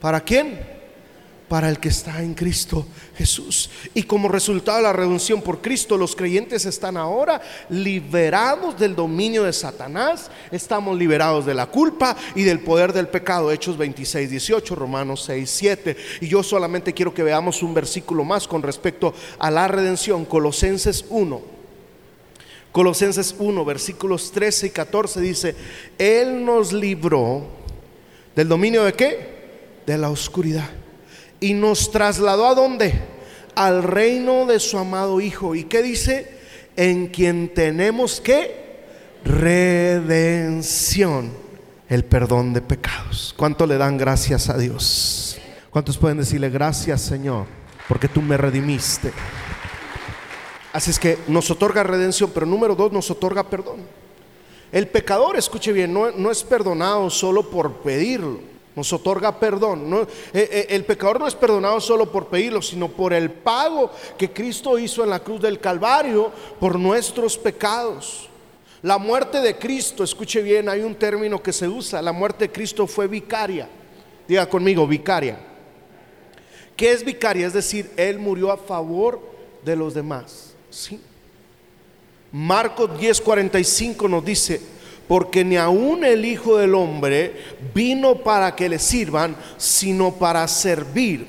¿Para 0.00 0.20
quién? 0.20 0.72
para 1.52 1.68
el 1.68 1.78
que 1.78 1.90
está 1.90 2.22
en 2.22 2.32
Cristo 2.32 2.86
Jesús. 3.16 3.68
Y 3.94 4.04
como 4.04 4.28
resultado 4.28 4.78
de 4.78 4.84
la 4.84 4.92
redención 4.92 5.42
por 5.42 5.60
Cristo, 5.60 5.98
los 5.98 6.16
creyentes 6.16 6.64
están 6.64 6.96
ahora 6.96 7.40
liberados 7.68 8.78
del 8.78 8.96
dominio 8.96 9.44
de 9.44 9.52
Satanás, 9.52 10.30
estamos 10.50 10.96
liberados 10.96 11.44
de 11.44 11.54
la 11.54 11.66
culpa 11.66 12.16
y 12.34 12.42
del 12.42 12.60
poder 12.60 12.92
del 12.92 13.08
pecado. 13.08 13.52
Hechos 13.52 13.76
26, 13.76 14.30
18, 14.30 14.74
Romanos 14.74 15.24
6, 15.26 15.50
7. 15.50 15.96
Y 16.22 16.28
yo 16.28 16.42
solamente 16.42 16.94
quiero 16.94 17.12
que 17.12 17.22
veamos 17.22 17.62
un 17.62 17.74
versículo 17.74 18.24
más 18.24 18.48
con 18.48 18.62
respecto 18.62 19.14
a 19.38 19.50
la 19.50 19.68
redención, 19.68 20.24
Colosenses 20.24 21.04
1. 21.08 21.62
Colosenses 22.72 23.34
1, 23.38 23.64
versículos 23.66 24.32
13 24.32 24.68
y 24.68 24.70
14 24.70 25.20
dice, 25.20 25.54
Él 25.98 26.42
nos 26.42 26.72
libró 26.72 27.46
del 28.34 28.48
dominio 28.48 28.84
de 28.84 28.94
qué? 28.94 29.32
De 29.84 29.98
la 29.98 30.08
oscuridad 30.08 30.81
y 31.42 31.54
nos 31.54 31.90
trasladó 31.90 32.46
a 32.46 32.54
dónde? 32.54 32.94
Al 33.54 33.82
reino 33.82 34.46
de 34.46 34.60
su 34.60 34.78
amado 34.78 35.20
Hijo. 35.20 35.54
¿Y 35.54 35.64
qué 35.64 35.82
dice? 35.82 36.38
En 36.76 37.08
quien 37.08 37.52
tenemos 37.52 38.20
que 38.20 38.62
redención, 39.24 41.32
el 41.88 42.04
perdón 42.04 42.54
de 42.54 42.62
pecados. 42.62 43.34
¿Cuánto 43.36 43.66
le 43.66 43.76
dan 43.76 43.98
gracias 43.98 44.48
a 44.48 44.56
Dios? 44.56 45.36
¿Cuántos 45.70 45.98
pueden 45.98 46.18
decirle 46.18 46.48
gracias 46.48 47.02
Señor? 47.02 47.46
Porque 47.88 48.08
tú 48.08 48.22
me 48.22 48.36
redimiste. 48.36 49.12
Así 50.72 50.92
es 50.92 50.98
que 50.98 51.18
nos 51.28 51.50
otorga 51.50 51.82
redención, 51.82 52.30
pero 52.32 52.46
número 52.46 52.74
dos, 52.74 52.92
nos 52.92 53.10
otorga 53.10 53.42
perdón. 53.42 53.80
El 54.70 54.88
pecador, 54.88 55.36
escuche 55.36 55.72
bien, 55.72 55.92
no, 55.92 56.12
no 56.12 56.30
es 56.30 56.42
perdonado 56.44 57.10
solo 57.10 57.50
por 57.50 57.82
pedirlo 57.82 58.51
nos 58.74 58.92
otorga 58.92 59.38
perdón. 59.38 59.88
No, 59.88 60.02
eh, 60.02 60.06
eh, 60.32 60.66
el 60.70 60.84
pecador 60.84 61.20
no 61.20 61.26
es 61.26 61.34
perdonado 61.34 61.80
solo 61.80 62.10
por 62.10 62.28
pedirlo, 62.28 62.62
sino 62.62 62.88
por 62.88 63.12
el 63.12 63.30
pago 63.30 63.90
que 64.16 64.30
Cristo 64.30 64.78
hizo 64.78 65.04
en 65.04 65.10
la 65.10 65.20
cruz 65.20 65.40
del 65.40 65.60
Calvario 65.60 66.32
por 66.58 66.78
nuestros 66.78 67.36
pecados. 67.36 68.28
La 68.82 68.98
muerte 68.98 69.40
de 69.40 69.56
Cristo, 69.58 70.02
escuche 70.02 70.42
bien, 70.42 70.68
hay 70.68 70.82
un 70.82 70.96
término 70.96 71.40
que 71.40 71.52
se 71.52 71.68
usa, 71.68 72.02
la 72.02 72.12
muerte 72.12 72.46
de 72.46 72.52
Cristo 72.52 72.86
fue 72.86 73.06
vicaria. 73.06 73.68
Diga 74.26 74.48
conmigo, 74.48 74.86
vicaria. 74.86 75.38
¿Qué 76.76 76.90
es 76.90 77.04
vicaria? 77.04 77.46
Es 77.46 77.52
decir, 77.52 77.90
Él 77.96 78.18
murió 78.18 78.50
a 78.50 78.56
favor 78.56 79.20
de 79.64 79.76
los 79.76 79.94
demás. 79.94 80.54
¿sí? 80.70 81.00
Marcos 82.32 82.90
10:45 82.98 84.08
nos 84.08 84.24
dice, 84.24 84.60
porque 85.08 85.44
ni 85.44 85.56
aun 85.56 86.04
el 86.04 86.24
Hijo 86.24 86.56
del 86.56 86.74
Hombre 86.74 87.36
vino 87.74 88.16
para 88.16 88.54
que 88.54 88.68
le 88.68 88.78
sirvan, 88.78 89.36
sino 89.56 90.12
para 90.14 90.46
servir 90.48 91.26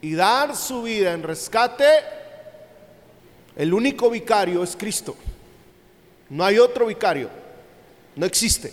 y 0.00 0.14
dar 0.14 0.56
su 0.56 0.82
vida 0.82 1.12
en 1.12 1.22
rescate. 1.22 1.84
El 3.56 3.72
único 3.72 4.10
vicario 4.10 4.62
es 4.62 4.76
Cristo. 4.76 5.16
No 6.28 6.44
hay 6.44 6.58
otro 6.58 6.86
vicario. 6.86 7.30
No 8.16 8.26
existe. 8.26 8.72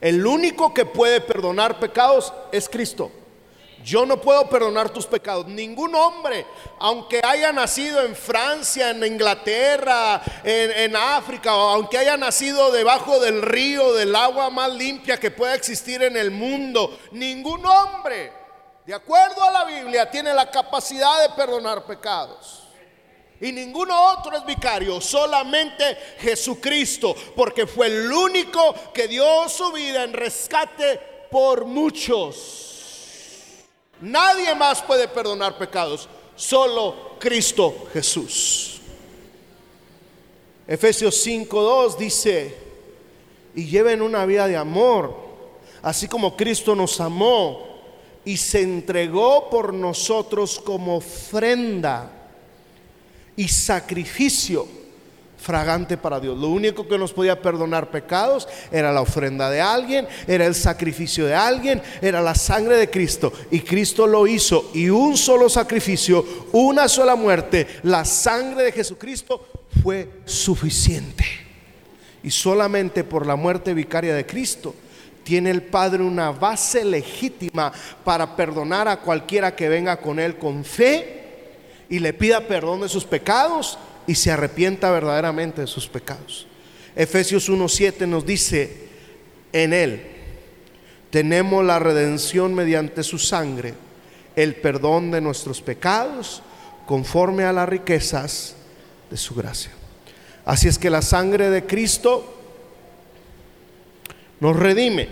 El 0.00 0.26
único 0.26 0.74
que 0.74 0.84
puede 0.84 1.20
perdonar 1.20 1.80
pecados 1.80 2.32
es 2.52 2.68
Cristo. 2.68 3.10
Yo 3.84 4.04
no 4.06 4.20
puedo 4.20 4.48
perdonar 4.48 4.90
tus 4.90 5.06
pecados. 5.06 5.46
Ningún 5.46 5.94
hombre, 5.94 6.46
aunque 6.78 7.20
haya 7.22 7.52
nacido 7.52 8.02
en 8.02 8.16
Francia, 8.16 8.90
en 8.90 9.04
Inglaterra, 9.04 10.20
en, 10.42 10.96
África, 10.96 11.54
o 11.54 11.68
aunque 11.70 11.98
haya 11.98 12.16
nacido 12.16 12.72
debajo 12.72 13.20
del 13.20 13.42
río, 13.42 13.94
del 13.94 14.14
agua 14.16 14.50
más 14.50 14.72
limpia 14.72 15.20
que 15.20 15.30
pueda 15.30 15.54
existir 15.54 16.02
en 16.02 16.16
el 16.16 16.30
mundo, 16.30 16.98
ningún 17.12 17.64
hombre, 17.64 18.32
de 18.84 18.94
acuerdo 18.94 19.42
a 19.42 19.52
la 19.52 19.64
Biblia, 19.64 20.10
tiene 20.10 20.32
la 20.32 20.50
capacidad 20.50 21.22
de 21.22 21.34
perdonar 21.34 21.84
pecados. 21.84 22.62
Y 23.40 23.52
ninguno 23.52 23.94
otro 24.12 24.36
es 24.36 24.46
vicario, 24.46 25.00
solamente 25.00 25.96
Jesucristo, 26.18 27.14
porque 27.36 27.66
fue 27.66 27.88
el 27.88 28.10
único 28.10 28.74
que 28.94 29.06
dio 29.06 29.48
su 29.48 29.70
vida 29.72 30.04
en 30.04 30.14
rescate 30.14 30.98
por 31.30 31.66
muchos. 31.66 32.75
Nadie 34.00 34.54
más 34.54 34.82
puede 34.82 35.08
perdonar 35.08 35.56
pecados, 35.56 36.08
solo 36.34 37.16
Cristo 37.18 37.86
Jesús. 37.92 38.80
Efesios 40.66 41.26
5.2 41.26 41.96
dice, 41.96 42.56
y 43.54 43.64
lleven 43.66 44.02
una 44.02 44.26
vida 44.26 44.46
de 44.46 44.56
amor, 44.56 45.16
así 45.82 46.08
como 46.08 46.36
Cristo 46.36 46.74
nos 46.74 47.00
amó 47.00 47.66
y 48.24 48.36
se 48.36 48.62
entregó 48.62 49.48
por 49.48 49.72
nosotros 49.72 50.60
como 50.60 50.96
ofrenda 50.96 52.10
y 53.36 53.48
sacrificio 53.48 54.75
fragante 55.46 55.96
para 55.96 56.18
Dios. 56.18 56.36
Lo 56.36 56.48
único 56.48 56.88
que 56.88 56.98
nos 56.98 57.12
podía 57.12 57.40
perdonar 57.40 57.88
pecados 57.88 58.48
era 58.72 58.92
la 58.92 59.00
ofrenda 59.00 59.48
de 59.48 59.60
alguien, 59.60 60.08
era 60.26 60.44
el 60.44 60.56
sacrificio 60.56 61.24
de 61.24 61.36
alguien, 61.36 61.80
era 62.02 62.20
la 62.20 62.34
sangre 62.34 62.76
de 62.76 62.90
Cristo. 62.90 63.32
Y 63.52 63.60
Cristo 63.60 64.08
lo 64.08 64.26
hizo. 64.26 64.72
Y 64.74 64.88
un 64.88 65.16
solo 65.16 65.48
sacrificio, 65.48 66.26
una 66.50 66.88
sola 66.88 67.14
muerte, 67.14 67.68
la 67.84 68.04
sangre 68.04 68.64
de 68.64 68.72
Jesucristo 68.72 69.46
fue 69.84 70.10
suficiente. 70.24 71.24
Y 72.24 72.30
solamente 72.32 73.04
por 73.04 73.24
la 73.24 73.36
muerte 73.36 73.72
vicaria 73.72 74.16
de 74.16 74.26
Cristo 74.26 74.74
tiene 75.22 75.50
el 75.50 75.62
Padre 75.62 76.02
una 76.02 76.32
base 76.32 76.84
legítima 76.84 77.72
para 78.02 78.34
perdonar 78.34 78.88
a 78.88 78.98
cualquiera 78.98 79.54
que 79.54 79.68
venga 79.68 79.98
con 79.98 80.18
Él 80.18 80.38
con 80.38 80.64
fe 80.64 81.22
y 81.88 82.00
le 82.00 82.12
pida 82.12 82.40
perdón 82.40 82.80
de 82.80 82.88
sus 82.88 83.04
pecados 83.04 83.78
y 84.06 84.14
se 84.14 84.30
arrepienta 84.30 84.90
verdaderamente 84.90 85.62
de 85.62 85.66
sus 85.66 85.88
pecados. 85.88 86.46
Efesios 86.94 87.50
1.7 87.50 88.06
nos 88.06 88.24
dice, 88.24 88.86
en 89.52 89.72
Él 89.72 90.02
tenemos 91.10 91.64
la 91.64 91.78
redención 91.78 92.54
mediante 92.54 93.02
su 93.02 93.18
sangre, 93.18 93.74
el 94.34 94.54
perdón 94.56 95.10
de 95.10 95.20
nuestros 95.20 95.60
pecados 95.62 96.42
conforme 96.86 97.44
a 97.44 97.52
las 97.52 97.68
riquezas 97.68 98.54
de 99.10 99.16
su 99.16 99.34
gracia. 99.34 99.72
Así 100.44 100.68
es 100.68 100.78
que 100.78 100.90
la 100.90 101.02
sangre 101.02 101.50
de 101.50 101.66
Cristo 101.66 102.34
nos 104.40 104.56
redime, 104.56 105.08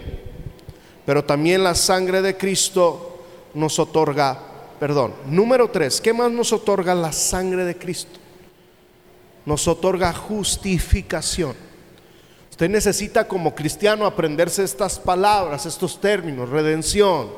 pero 1.05 1.25
también 1.25 1.65
la 1.65 1.75
sangre 1.75 2.23
de 2.23 2.37
Cristo 2.37 3.25
nos 3.55 3.79
otorga 3.79 4.39
perdón. 4.79 5.15
Número 5.27 5.71
tres, 5.71 6.01
¿qué 6.01 6.13
más 6.13 6.31
nos 6.31 6.53
otorga 6.53 6.95
la 6.95 7.13
sangre 7.13 7.65
de 7.65 7.77
Cristo? 7.77 8.21
Nos 9.47 9.69
otorga 9.69 10.13
justificación. 10.13 11.55
Usted 12.51 12.71
necesita 12.71 13.27
como 13.27 13.55
cristiano 13.55 14.07
aprenderse 14.07 14.63
estas 14.63 14.99
palabras, 14.99 15.67
estos 15.67 16.01
términos, 16.01 16.49
redención, 16.49 17.31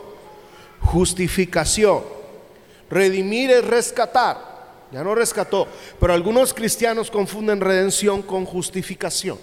justificación. 0.80 2.02
Redimir 2.90 3.50
es 3.50 3.64
rescatar, 3.64 4.36
ya 4.92 5.02
no 5.02 5.14
rescató, 5.14 5.66
pero 5.98 6.12
algunos 6.12 6.54
cristianos 6.54 7.10
confunden 7.10 7.60
redención 7.60 8.22
con 8.22 8.44
justificación. 8.44 9.38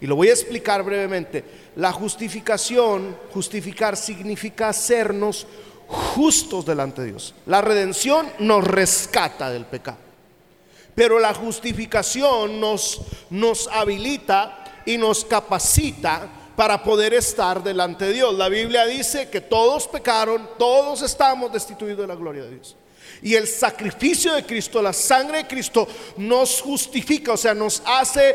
Y 0.00 0.06
lo 0.06 0.16
voy 0.16 0.28
a 0.28 0.32
explicar 0.32 0.82
brevemente. 0.82 1.44
La 1.76 1.92
justificación, 1.92 3.16
justificar 3.32 3.96
significa 3.96 4.70
hacernos 4.70 5.46
justos 5.86 6.64
delante 6.64 7.02
de 7.02 7.08
Dios. 7.08 7.34
La 7.46 7.60
redención 7.60 8.26
nos 8.38 8.64
rescata 8.64 9.50
del 9.50 9.66
pecado. 9.66 10.07
Pero 10.98 11.20
la 11.20 11.32
justificación 11.32 12.58
nos, 12.58 13.00
nos 13.30 13.68
habilita 13.68 14.64
y 14.84 14.98
nos 14.98 15.24
capacita 15.24 16.28
para 16.56 16.82
poder 16.82 17.14
estar 17.14 17.62
delante 17.62 18.06
de 18.06 18.14
Dios. 18.14 18.34
La 18.34 18.48
Biblia 18.48 18.84
dice 18.84 19.28
que 19.30 19.40
todos 19.40 19.86
pecaron, 19.86 20.50
todos 20.58 21.02
estamos 21.02 21.52
destituidos 21.52 22.00
de 22.00 22.06
la 22.08 22.16
gloria 22.16 22.42
de 22.42 22.50
Dios. 22.50 22.74
Y 23.22 23.36
el 23.36 23.46
sacrificio 23.46 24.32
de 24.32 24.44
Cristo, 24.44 24.82
la 24.82 24.92
sangre 24.92 25.38
de 25.38 25.46
Cristo, 25.46 25.86
nos 26.16 26.60
justifica, 26.60 27.34
o 27.34 27.36
sea, 27.36 27.54
nos 27.54 27.80
hace 27.86 28.34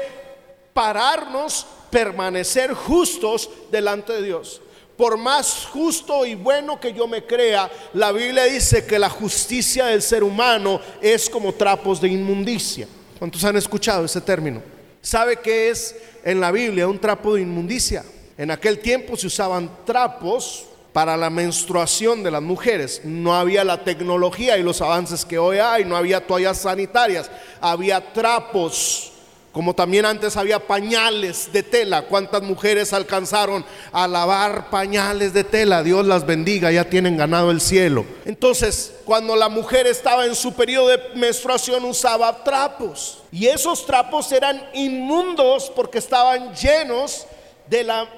pararnos, 0.73 1.67
permanecer 1.91 2.73
justos 2.73 3.49
delante 3.71 4.13
de 4.13 4.21
Dios. 4.21 4.61
Por 4.97 5.17
más 5.17 5.65
justo 5.71 6.25
y 6.25 6.35
bueno 6.35 6.79
que 6.79 6.93
yo 6.93 7.07
me 7.07 7.25
crea, 7.25 7.69
la 7.93 8.11
Biblia 8.11 8.43
dice 8.43 8.85
que 8.85 8.99
la 8.99 9.09
justicia 9.09 9.87
del 9.87 10.01
ser 10.01 10.23
humano 10.23 10.79
es 11.01 11.29
como 11.29 11.53
trapos 11.53 11.99
de 11.99 12.09
inmundicia. 12.09 12.87
¿Cuántos 13.17 13.43
han 13.43 13.55
escuchado 13.55 14.05
ese 14.05 14.21
término? 14.21 14.61
¿Sabe 15.01 15.37
qué 15.37 15.69
es 15.69 15.95
en 16.23 16.39
la 16.39 16.51
Biblia 16.51 16.87
un 16.87 16.99
trapo 16.99 17.35
de 17.35 17.41
inmundicia? 17.41 18.03
En 18.37 18.51
aquel 18.51 18.79
tiempo 18.79 19.17
se 19.17 19.27
usaban 19.27 19.69
trapos 19.85 20.65
para 20.91 21.17
la 21.17 21.29
menstruación 21.31 22.21
de 22.21 22.31
las 22.31 22.41
mujeres. 22.41 23.01
No 23.03 23.35
había 23.35 23.63
la 23.63 23.83
tecnología 23.83 24.57
y 24.57 24.63
los 24.63 24.81
avances 24.81 25.25
que 25.25 25.39
hoy 25.39 25.57
hay, 25.57 25.85
no 25.85 25.97
había 25.97 26.25
toallas 26.25 26.59
sanitarias, 26.59 27.31
había 27.59 28.13
trapos 28.13 29.12
como 29.53 29.75
también 29.75 30.05
antes 30.05 30.35
había 30.35 30.67
pañales 30.67 31.53
de 31.53 31.61
tela. 31.61 32.01
¿Cuántas 32.01 32.41
mujeres 32.41 32.91
alcanzaron 32.91 33.63
a 33.91 34.07
lavar 34.07 34.71
pañales 34.71 35.31
de 35.31 35.43
tela? 35.43 35.83
Dios 35.83 36.05
las 36.07 36.25
bendiga, 36.25 36.71
ya 36.71 36.89
tienen 36.89 37.15
ganado 37.15 37.51
el 37.51 37.61
cielo. 37.61 38.03
Entonces, 38.25 38.95
cuando 39.05 39.35
la 39.35 39.49
mujer 39.49 39.85
estaba 39.85 40.25
en 40.25 40.33
su 40.33 40.53
periodo 40.53 40.87
de 40.87 40.99
menstruación 41.13 41.85
usaba 41.85 42.43
trapos. 42.43 43.19
Y 43.31 43.45
esos 43.45 43.85
trapos 43.85 44.31
eran 44.31 44.61
inmundos 44.73 45.71
porque 45.75 45.99
estaban 45.99 46.55
llenos 46.55 47.27
de 47.67 47.83
la 47.83 48.09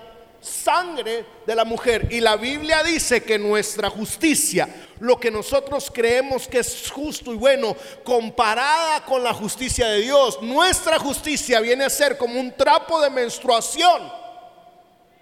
sangre 0.46 1.26
de 1.46 1.56
la 1.56 1.66
mujer. 1.66 2.08
Y 2.12 2.20
la 2.20 2.38
Biblia 2.38 2.84
dice 2.84 3.24
que 3.24 3.40
nuestra 3.40 3.90
justicia, 3.90 4.70
lo 5.00 5.20
que 5.20 5.32
nosotros 5.32 5.92
creemos 5.94 6.48
que 6.48 6.60
es 6.60 6.92
justo 6.92 7.34
y 7.34 7.38
bueno, 7.38 7.76
comparada 8.04 9.04
con 9.06 9.24
la 9.24 9.34
justicia 9.34 9.88
de 9.88 10.02
Dios, 10.02 10.42
nuestra 10.42 11.00
justicia 11.00 11.60
viene 11.60 11.86
a 11.86 11.90
ser 11.90 12.18
como 12.18 12.40
un 12.40 12.56
trapo 12.56 13.02
de 13.02 13.10
menstruación 13.10 14.12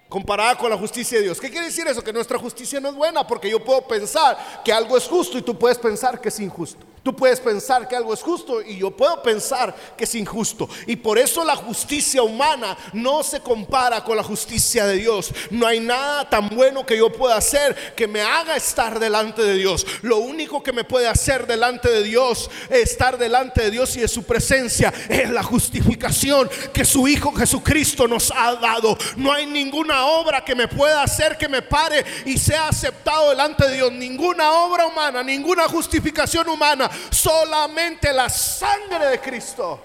comparada 0.08 0.56
con 0.56 0.70
la 0.70 0.76
justicia 0.76 1.18
de 1.18 1.24
Dios. 1.24 1.40
¿Qué 1.40 1.50
quiere 1.50 1.66
decir 1.66 1.86
eso? 1.88 2.04
Que 2.04 2.12
nuestra 2.12 2.38
justicia 2.38 2.78
no 2.78 2.90
es 2.90 2.94
buena 2.94 3.26
porque 3.26 3.50
yo 3.50 3.64
puedo 3.64 3.86
pensar 3.88 4.62
que 4.64 4.72
algo 4.72 4.96
es 4.96 5.08
justo 5.08 5.38
y 5.38 5.42
tú 5.42 5.58
puedes 5.58 5.78
pensar 5.78 6.20
que 6.20 6.28
es 6.28 6.38
injusto. 6.38 6.93
Tú 7.04 7.14
puedes 7.14 7.38
pensar 7.38 7.86
que 7.86 7.94
algo 7.94 8.14
es 8.14 8.22
justo 8.22 8.62
y 8.62 8.78
yo 8.78 8.90
puedo 8.90 9.22
pensar 9.22 9.76
que 9.94 10.04
es 10.04 10.14
injusto. 10.14 10.66
Y 10.86 10.96
por 10.96 11.18
eso 11.18 11.44
la 11.44 11.54
justicia 11.54 12.22
humana 12.22 12.78
no 12.94 13.22
se 13.22 13.40
compara 13.40 14.02
con 14.02 14.16
la 14.16 14.22
justicia 14.22 14.86
de 14.86 14.96
Dios. 14.96 15.30
No 15.50 15.66
hay 15.66 15.80
nada 15.80 16.26
tan 16.30 16.48
bueno 16.48 16.86
que 16.86 16.96
yo 16.96 17.12
pueda 17.12 17.36
hacer 17.36 17.92
que 17.94 18.08
me 18.08 18.22
haga 18.22 18.56
estar 18.56 18.98
delante 18.98 19.42
de 19.42 19.52
Dios. 19.52 19.86
Lo 20.00 20.16
único 20.16 20.62
que 20.62 20.72
me 20.72 20.84
puede 20.84 21.06
hacer 21.06 21.46
delante 21.46 21.90
de 21.90 22.02
Dios, 22.02 22.50
estar 22.70 23.18
delante 23.18 23.60
de 23.60 23.70
Dios 23.70 23.94
y 23.96 24.00
de 24.00 24.08
su 24.08 24.22
presencia, 24.22 24.90
es 25.10 25.28
la 25.28 25.42
justificación 25.42 26.48
que 26.72 26.86
su 26.86 27.06
Hijo 27.06 27.32
Jesucristo 27.32 28.08
nos 28.08 28.32
ha 28.34 28.54
dado. 28.54 28.96
No 29.16 29.30
hay 29.30 29.44
ninguna 29.44 30.06
obra 30.06 30.42
que 30.42 30.54
me 30.54 30.68
pueda 30.68 31.02
hacer 31.02 31.36
que 31.36 31.50
me 31.50 31.60
pare 31.60 32.02
y 32.24 32.38
sea 32.38 32.68
aceptado 32.68 33.28
delante 33.28 33.68
de 33.68 33.74
Dios. 33.74 33.92
Ninguna 33.92 34.52
obra 34.52 34.86
humana, 34.86 35.22
ninguna 35.22 35.68
justificación 35.68 36.48
humana 36.48 36.90
Solamente 37.10 38.12
la 38.12 38.28
sangre 38.28 39.06
de 39.06 39.20
Cristo 39.20 39.80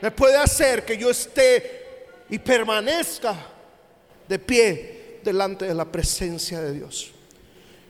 me 0.00 0.10
puede 0.10 0.36
hacer 0.36 0.84
que 0.84 0.98
yo 0.98 1.10
esté 1.10 1.82
y 2.28 2.38
permanezca 2.38 3.34
de 4.28 4.38
pie 4.38 5.20
delante 5.22 5.66
de 5.66 5.74
la 5.74 5.84
presencia 5.84 6.60
de 6.60 6.72
Dios. 6.72 7.12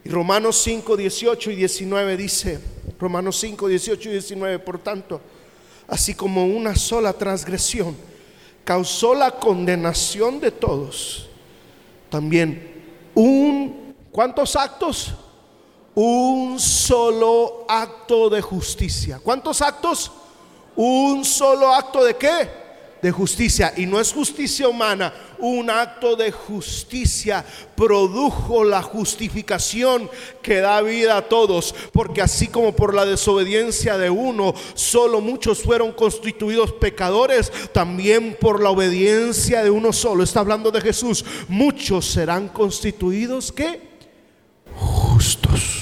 Y 0.05 0.09
Romanos 0.09 0.61
5, 0.63 0.97
18 0.97 1.51
y 1.53 1.57
19 1.57 2.17
dice, 2.17 2.61
Romanos 2.99 3.39
5, 3.39 3.69
18 3.69 4.09
y 4.09 4.13
19, 4.13 4.59
por 4.59 4.79
tanto, 4.79 5.21
así 5.89 6.15
como 6.15 6.47
una 6.47 6.75
sola 6.75 7.13
transgresión 7.13 7.97
causó 8.65 9.15
la 9.15 9.33
condenación 9.33 10.41
de 10.41 10.51
todos, 10.51 11.29
también 12.11 12.85
un, 13.15 13.95
¿cuántos 14.11 14.57
actos? 14.57 15.15
Un 15.95 16.59
solo 16.59 17.65
acto 17.69 18.31
de 18.31 18.41
justicia. 18.41 19.21
¿Cuántos 19.23 19.61
actos? 19.61 20.11
Un 20.75 21.25
solo 21.25 21.73
acto 21.73 22.03
de 22.03 22.17
qué? 22.17 22.63
De 23.03 23.11
justicia. 23.11 23.75
Y 23.77 23.85
no 23.85 24.01
es 24.01 24.13
justicia 24.13 24.69
humana, 24.69 25.13
un 25.39 25.69
acto 25.69 26.15
de 26.15 26.31
justicia 26.31 27.45
produjo 27.75 28.63
la 28.63 28.81
justificación 28.81 30.09
que 30.41 30.61
da 30.61 30.81
vida 30.81 31.17
a 31.17 31.29
todos. 31.29 31.75
Porque 31.93 32.23
así 32.23 32.47
como 32.47 32.75
por 32.75 32.95
la 32.95 33.05
desobediencia 33.05 33.99
de 33.99 34.09
uno, 34.09 34.55
solo 34.75 35.21
muchos 35.21 35.63
fueron 35.63 35.93
constituidos 35.93 36.73
pecadores, 36.73 37.53
también 37.73 38.37
por 38.41 38.63
la 38.63 38.71
obediencia 38.71 39.63
de 39.63 39.71
uno 39.71 39.93
solo. 39.93 40.23
Está 40.23 40.41
hablando 40.41 40.71
de 40.71 40.81
Jesús. 40.81 41.25
Muchos 41.49 42.07
serán 42.07 42.49
constituidos 42.49 43.53
que 43.53 43.93
justos. 44.75 45.82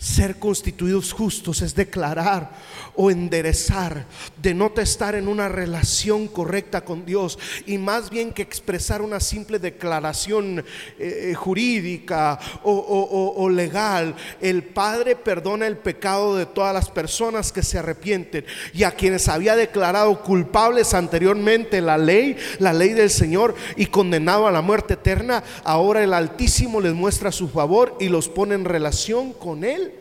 Ser 0.00 0.38
constituidos 0.38 1.12
justos 1.12 1.60
es 1.60 1.74
declarar 1.74 2.56
o 2.94 3.10
enderezar, 3.10 4.06
denota 4.40 4.82
estar 4.82 5.14
en 5.14 5.28
una 5.28 5.48
relación 5.48 6.28
correcta 6.28 6.82
con 6.82 7.04
Dios 7.04 7.38
y 7.66 7.78
más 7.78 8.10
bien 8.10 8.32
que 8.32 8.42
expresar 8.42 9.02
una 9.02 9.20
simple 9.20 9.58
declaración 9.58 10.64
eh, 10.98 11.34
jurídica 11.36 12.38
o, 12.62 13.34
o 13.36 13.48
legal. 13.48 14.14
El 14.40 14.62
Padre 14.62 15.16
perdona 15.16 15.66
el 15.66 15.76
pecado 15.76 16.36
de 16.36 16.46
todas 16.46 16.74
las 16.74 16.90
personas 16.90 17.52
que 17.52 17.62
se 17.62 17.78
arrepienten 17.78 18.44
y 18.72 18.84
a 18.84 18.92
quienes 18.92 19.28
había 19.28 19.56
declarado 19.56 20.22
culpables 20.22 20.94
anteriormente 20.94 21.80
la 21.80 21.98
ley, 21.98 22.36
la 22.58 22.72
ley 22.72 22.90
del 22.92 23.10
Señor 23.10 23.54
y 23.76 23.86
condenado 23.86 24.46
a 24.46 24.52
la 24.52 24.62
muerte 24.62 24.94
eterna, 24.94 25.42
ahora 25.64 26.02
el 26.02 26.14
Altísimo 26.14 26.80
les 26.80 26.94
muestra 26.94 27.32
su 27.32 27.48
favor 27.48 27.96
y 28.00 28.08
los 28.08 28.28
pone 28.28 28.54
en 28.54 28.64
relación 28.64 29.32
con 29.32 29.64
Él 29.64 29.92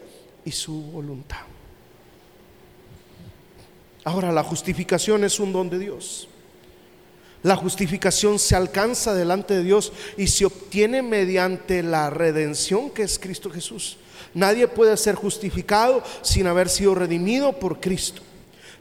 y 0.46 0.52
su 0.52 0.82
voluntad. 0.92 1.49
Ahora, 4.04 4.32
la 4.32 4.44
justificación 4.44 5.24
es 5.24 5.40
un 5.40 5.52
don 5.52 5.70
de 5.70 5.80
Dios. 5.80 6.28
La 7.42 7.56
justificación 7.56 8.38
se 8.38 8.56
alcanza 8.56 9.14
delante 9.14 9.54
de 9.54 9.64
Dios 9.64 9.94
y 10.18 10.28
se 10.28 10.46
obtiene 10.46 11.02
mediante 11.02 11.84
la 11.84 12.10
redención 12.10 12.90
que 12.90 13.04
es 13.04 13.18
Cristo 13.18 13.50
Jesús. 13.50 13.98
Nadie 14.34 14.68
puede 14.68 14.98
ser 14.98 15.16
justificado 15.16 16.04
sin 16.22 16.48
haber 16.48 16.68
sido 16.68 16.96
redimido 16.96 17.54
por 17.54 17.80
Cristo. 17.80 18.22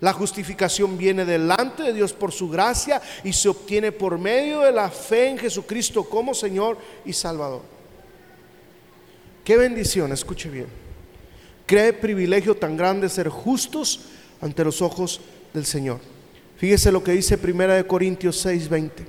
La 0.00 0.12
justificación 0.12 0.98
viene 0.98 1.24
delante 1.24 1.82
de 1.82 1.92
Dios 1.92 2.12
por 2.12 2.32
su 2.32 2.48
gracia 2.48 3.00
y 3.24 3.32
se 3.32 3.48
obtiene 3.48 3.92
por 3.92 4.18
medio 4.18 4.60
de 4.60 4.72
la 4.72 4.90
fe 4.90 5.28
en 5.28 5.38
Jesucristo 5.38 6.04
como 6.04 6.34
Señor 6.34 6.78
y 7.04 7.12
Salvador. 7.12 7.62
Qué 9.44 9.56
bendición, 9.56 10.12
escuche 10.12 10.48
bien. 10.50 10.66
Cree 11.66 11.92
privilegio 11.92 12.56
tan 12.56 12.76
grande 12.76 13.08
ser 13.08 13.28
justos 13.28 14.00
ante 14.40 14.64
los 14.64 14.82
ojos 14.82 15.20
del 15.52 15.66
Señor. 15.66 16.00
Fíjese 16.56 16.92
lo 16.92 17.02
que 17.02 17.12
dice 17.12 17.38
Primera 17.38 17.74
de 17.74 17.86
Corintios 17.86 18.44
6:20. 18.44 19.06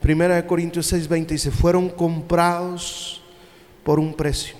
Primera 0.00 0.36
de 0.36 0.46
Corintios 0.46 0.86
6:20 0.92 1.34
dice, 1.34 1.50
"Fueron 1.50 1.88
comprados 1.88 3.22
por 3.82 3.98
un 3.98 4.14
precio. 4.14 4.56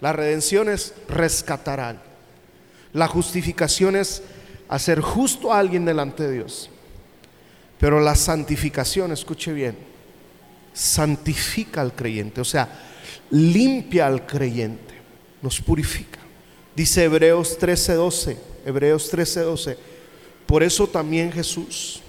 La 0.00 0.12
redención 0.12 0.68
es 0.68 0.94
rescatar 1.08 2.02
La 2.92 3.08
justificación 3.08 3.96
es 3.96 4.22
hacer 4.68 5.00
justo 5.00 5.52
a 5.52 5.58
alguien 5.58 5.84
delante 5.84 6.24
de 6.24 6.32
Dios. 6.32 6.70
Pero 7.78 8.00
la 8.00 8.14
santificación, 8.14 9.12
escuche 9.12 9.52
bien, 9.52 9.76
santifica 10.72 11.80
al 11.80 11.94
creyente, 11.94 12.40
o 12.40 12.44
sea, 12.44 12.68
limpia 13.30 14.06
al 14.06 14.26
creyente, 14.26 14.94
nos 15.42 15.60
purifica. 15.60 16.18
Dice 16.74 17.04
Hebreos 17.04 17.58
13:12, 17.58 18.36
Hebreos 18.64 19.10
13:12, 19.10 19.76
por 20.46 20.62
eso 20.62 20.86
también 20.86 21.32
Jesús, 21.32 22.02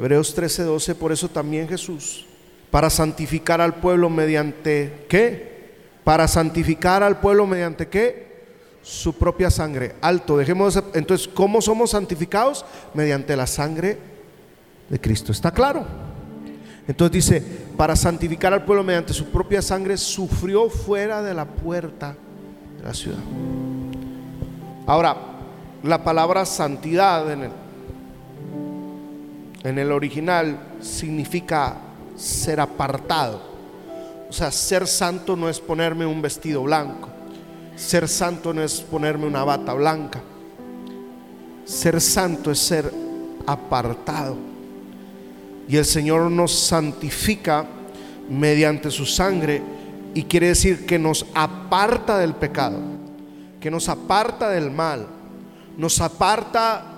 Hebreos 0.00 0.34
13:12, 0.34 0.94
por 0.94 1.12
eso 1.12 1.28
también 1.28 1.68
Jesús, 1.68 2.24
para 2.70 2.88
santificar 2.88 3.60
al 3.60 3.74
pueblo 3.74 4.08
mediante 4.08 5.04
qué? 5.10 5.74
Para 6.04 6.26
santificar 6.26 7.02
al 7.02 7.20
pueblo 7.20 7.46
mediante 7.46 7.86
qué? 7.86 8.30
Su 8.80 9.12
propia 9.12 9.50
sangre. 9.50 9.96
Alto, 10.00 10.38
dejemos 10.38 10.82
entonces, 10.94 11.28
¿cómo 11.28 11.60
somos 11.60 11.90
santificados? 11.90 12.64
Mediante 12.94 13.36
la 13.36 13.46
sangre 13.46 13.98
de 14.88 14.98
Cristo. 14.98 15.32
¿Está 15.32 15.50
claro? 15.50 15.84
Entonces 16.88 17.12
dice, 17.12 17.44
para 17.76 17.94
santificar 17.94 18.54
al 18.54 18.64
pueblo 18.64 18.82
mediante 18.82 19.12
su 19.12 19.26
propia 19.26 19.60
sangre, 19.60 19.98
sufrió 19.98 20.70
fuera 20.70 21.20
de 21.20 21.34
la 21.34 21.44
puerta 21.44 22.16
de 22.78 22.84
la 22.84 22.94
ciudad. 22.94 23.18
Ahora, 24.86 25.14
la 25.82 26.02
palabra 26.02 26.46
santidad 26.46 27.30
en 27.30 27.42
el, 27.42 27.50
en 29.62 29.78
el 29.78 29.92
original 29.92 30.58
significa 30.80 31.76
ser 32.16 32.60
apartado. 32.60 33.40
O 34.28 34.32
sea, 34.32 34.50
ser 34.50 34.86
santo 34.86 35.36
no 35.36 35.48
es 35.48 35.60
ponerme 35.60 36.06
un 36.06 36.22
vestido 36.22 36.62
blanco. 36.62 37.08
Ser 37.76 38.08
santo 38.08 38.52
no 38.52 38.62
es 38.62 38.80
ponerme 38.80 39.26
una 39.26 39.44
bata 39.44 39.72
blanca. 39.74 40.20
Ser 41.64 42.00
santo 42.00 42.50
es 42.50 42.58
ser 42.58 42.92
apartado. 43.46 44.36
Y 45.68 45.76
el 45.76 45.84
Señor 45.84 46.30
nos 46.30 46.52
santifica 46.52 47.66
mediante 48.28 48.90
su 48.90 49.06
sangre 49.06 49.62
y 50.14 50.24
quiere 50.24 50.48
decir 50.48 50.86
que 50.86 50.98
nos 50.98 51.26
aparta 51.34 52.18
del 52.18 52.34
pecado, 52.34 52.78
que 53.60 53.70
nos 53.70 53.88
aparta 53.88 54.48
del 54.50 54.70
mal, 54.70 55.06
nos 55.76 56.00
aparta 56.00 56.89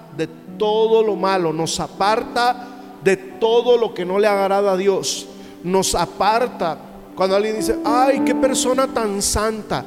todo 0.63 1.03
lo 1.03 1.17
malo, 1.17 1.53
nos 1.53 1.81
aparta 1.81 2.69
de 3.03 3.17
todo 3.17 3.77
lo 3.77 3.93
que 3.93 4.05
no 4.05 4.21
le 4.21 4.29
agrada 4.29 4.71
a 4.71 4.77
Dios, 4.77 5.27
nos 5.65 5.97
aparta. 5.97 6.79
Cuando 7.17 7.35
alguien 7.35 7.57
dice, 7.57 7.81
ay, 7.85 8.21
qué 8.25 8.33
persona 8.33 8.87
tan 8.87 9.21
santa, 9.21 9.85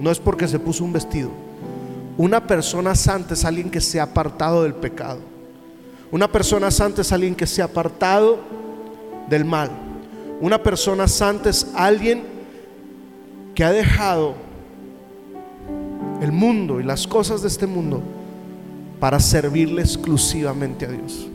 no 0.00 0.10
es 0.10 0.18
porque 0.18 0.48
se 0.48 0.58
puso 0.58 0.82
un 0.82 0.92
vestido. 0.92 1.30
Una 2.18 2.44
persona 2.44 2.96
santa 2.96 3.34
es 3.34 3.44
alguien 3.44 3.70
que 3.70 3.80
se 3.80 4.00
ha 4.00 4.02
apartado 4.02 4.64
del 4.64 4.74
pecado. 4.74 5.20
Una 6.10 6.26
persona 6.26 6.72
santa 6.72 7.02
es 7.02 7.12
alguien 7.12 7.36
que 7.36 7.46
se 7.46 7.62
ha 7.62 7.66
apartado 7.66 8.40
del 9.28 9.44
mal. 9.44 9.70
Una 10.40 10.60
persona 10.60 11.06
santa 11.06 11.48
es 11.48 11.64
alguien 11.76 12.24
que 13.54 13.62
ha 13.62 13.70
dejado 13.70 14.34
el 16.20 16.32
mundo 16.32 16.80
y 16.80 16.82
las 16.82 17.06
cosas 17.06 17.42
de 17.42 17.46
este 17.46 17.68
mundo 17.68 18.02
para 19.00 19.20
servirle 19.20 19.82
exclusivamente 19.82 20.86
a 20.86 20.90
Dios. 20.90 21.28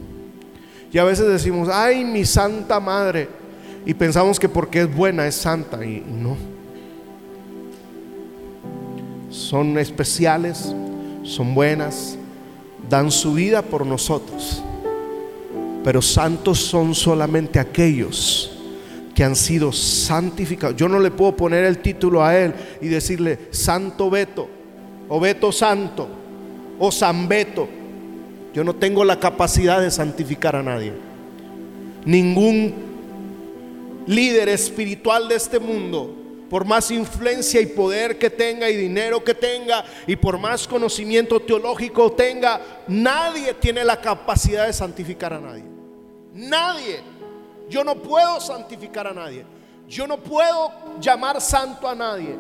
Y 0.92 0.98
a 0.98 1.04
veces 1.04 1.28
decimos, 1.28 1.70
ay, 1.72 2.04
mi 2.04 2.26
santa 2.26 2.80
madre, 2.80 3.30
y 3.86 3.94
pensamos 3.94 4.40
que 4.40 4.50
porque 4.50 4.82
es 4.82 4.96
buena 4.96 5.26
es 5.26 5.36
santa, 5.36 5.84
y 5.86 6.04
no. 6.06 6.36
Son 9.30 9.78
especiales, 9.78 10.74
son 11.24 11.56
buenas, 11.56 12.18
dan 12.90 13.10
su 13.12 13.34
vida 13.34 13.62
por 13.62 13.86
nosotros. 13.86 14.62
Pero 15.84 16.02
santos 16.02 16.60
son 16.60 16.94
solamente 16.94 17.58
aquellos 17.60 18.60
que 19.16 19.24
han 19.24 19.36
sido 19.36 19.72
santificados. 19.72 20.76
Yo 20.76 20.88
no 20.88 21.00
le 21.00 21.10
puedo 21.12 21.36
poner 21.36 21.64
el 21.64 21.80
título 21.80 22.24
a 22.24 22.38
él 22.38 22.54
y 22.82 22.88
decirle 22.88 23.48
Santo 23.52 24.10
Beto 24.10 24.50
o 25.08 25.20
Beto 25.20 25.52
Santo 25.52 26.21
o 26.84 26.92
San 26.92 27.28
Beto. 27.28 27.70
Yo 28.54 28.64
no 28.64 28.76
tengo 28.76 29.06
la 29.06 29.20
capacidad 29.20 29.80
de 29.80 29.92
santificar 29.92 30.56
a 30.56 30.64
nadie. 30.64 30.92
Ningún 32.06 32.74
líder 34.08 34.50
espiritual 34.50 35.28
de 35.28 35.36
este 35.36 35.60
mundo 35.60 36.16
por 36.50 36.66
más 36.66 36.90
influencia 36.90 37.62
y 37.62 37.68
poder 37.68 38.18
que 38.18 38.32
tenga 38.32 38.68
y 38.68 38.76
dinero 38.76 39.24
que 39.24 39.36
tenga 39.36 39.86
y 40.08 40.16
por 40.16 40.40
más 40.40 40.68
conocimiento 40.68 41.40
teológico 41.40 42.12
tenga, 42.12 42.60
nadie 42.88 43.54
tiene 43.54 43.86
la 43.86 44.02
capacidad 44.02 44.66
de 44.66 44.74
santificar 44.74 45.34
a 45.34 45.40
nadie. 45.40 45.64
Nadie. 46.34 47.00
Yo 47.70 47.84
no 47.84 47.96
puedo 47.96 48.42
santificar 48.42 49.06
a 49.06 49.14
nadie. 49.14 49.46
Yo 49.88 50.08
no 50.08 50.18
puedo 50.18 50.72
llamar 51.00 51.40
santo 51.40 51.88
a 51.88 51.94
nadie. 51.94 52.36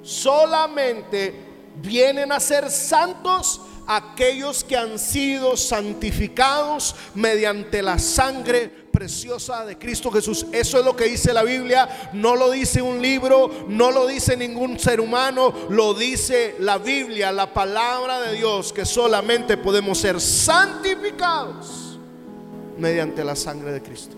Solamente 0.00 1.51
vienen 1.80 2.32
a 2.32 2.40
ser 2.40 2.70
santos 2.70 3.60
aquellos 3.86 4.64
que 4.64 4.76
han 4.76 4.98
sido 4.98 5.56
santificados 5.56 6.94
mediante 7.14 7.82
la 7.82 7.98
sangre 7.98 8.68
preciosa 8.68 9.64
de 9.64 9.78
Cristo 9.78 10.10
Jesús. 10.10 10.46
Eso 10.52 10.78
es 10.78 10.84
lo 10.84 10.94
que 10.94 11.04
dice 11.04 11.32
la 11.32 11.42
Biblia. 11.42 12.10
No 12.12 12.36
lo 12.36 12.50
dice 12.50 12.82
un 12.82 13.00
libro, 13.00 13.50
no 13.68 13.90
lo 13.90 14.06
dice 14.06 14.36
ningún 14.36 14.78
ser 14.78 15.00
humano, 15.00 15.52
lo 15.70 15.94
dice 15.94 16.56
la 16.60 16.78
Biblia, 16.78 17.32
la 17.32 17.52
palabra 17.52 18.20
de 18.20 18.36
Dios, 18.36 18.72
que 18.72 18.84
solamente 18.84 19.56
podemos 19.56 19.98
ser 19.98 20.20
santificados 20.20 21.98
mediante 22.78 23.24
la 23.24 23.34
sangre 23.34 23.72
de 23.72 23.82
Cristo. 23.82 24.16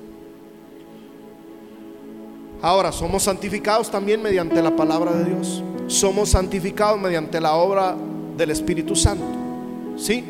Ahora, 2.62 2.92
somos 2.92 3.22
santificados 3.22 3.90
también 3.90 4.22
mediante 4.22 4.62
la 4.62 4.74
palabra 4.74 5.12
de 5.12 5.24
Dios. 5.24 5.62
Somos 5.86 6.30
santificados 6.30 7.00
mediante 7.00 7.40
la 7.40 7.54
obra 7.54 7.96
del 8.36 8.50
Espíritu 8.50 8.96
Santo. 8.96 9.24
¿Sí? 9.96 10.24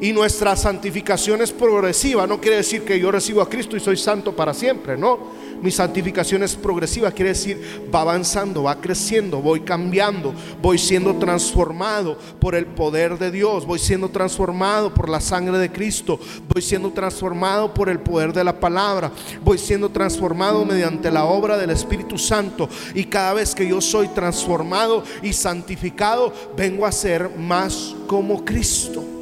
Y 0.00 0.12
nuestra 0.12 0.56
santificación 0.56 1.42
es 1.42 1.52
progresiva. 1.52 2.26
No 2.26 2.40
quiere 2.40 2.58
decir 2.58 2.82
que 2.84 2.98
yo 2.98 3.10
recibo 3.10 3.42
a 3.42 3.48
Cristo 3.48 3.76
y 3.76 3.80
soy 3.80 3.96
santo 3.96 4.34
para 4.34 4.54
siempre. 4.54 4.96
No. 4.96 5.18
Mi 5.62 5.70
santificación 5.70 6.42
es 6.42 6.54
progresiva. 6.54 7.10
Quiere 7.10 7.30
decir 7.30 7.88
va 7.94 8.02
avanzando, 8.02 8.64
va 8.64 8.80
creciendo, 8.80 9.40
voy 9.40 9.60
cambiando, 9.60 10.34
voy 10.62 10.78
siendo 10.78 11.16
transformado 11.16 12.16
por 12.40 12.54
el 12.54 12.66
poder 12.66 13.18
de 13.18 13.30
Dios. 13.30 13.66
Voy 13.66 13.78
siendo 13.78 14.08
transformado 14.08 14.92
por 14.94 15.08
la 15.08 15.20
sangre 15.20 15.58
de 15.58 15.72
Cristo. 15.72 16.18
Voy 16.48 16.62
siendo 16.62 16.90
transformado 16.90 17.74
por 17.74 17.88
el 17.88 18.00
poder 18.00 18.32
de 18.32 18.44
la 18.44 18.58
palabra. 18.58 19.10
Voy 19.42 19.58
siendo 19.58 19.88
transformado 19.88 20.64
mediante 20.64 21.10
la 21.10 21.24
obra 21.24 21.56
del 21.56 21.70
Espíritu 21.70 22.18
Santo. 22.18 22.68
Y 22.94 23.04
cada 23.04 23.34
vez 23.34 23.54
que 23.54 23.68
yo 23.68 23.80
soy 23.80 24.08
transformado 24.08 25.02
y 25.22 25.32
santificado, 25.32 26.32
vengo 26.56 26.86
a 26.86 26.92
ser 26.92 27.30
más 27.36 27.94
como 28.06 28.44
Cristo. 28.44 29.17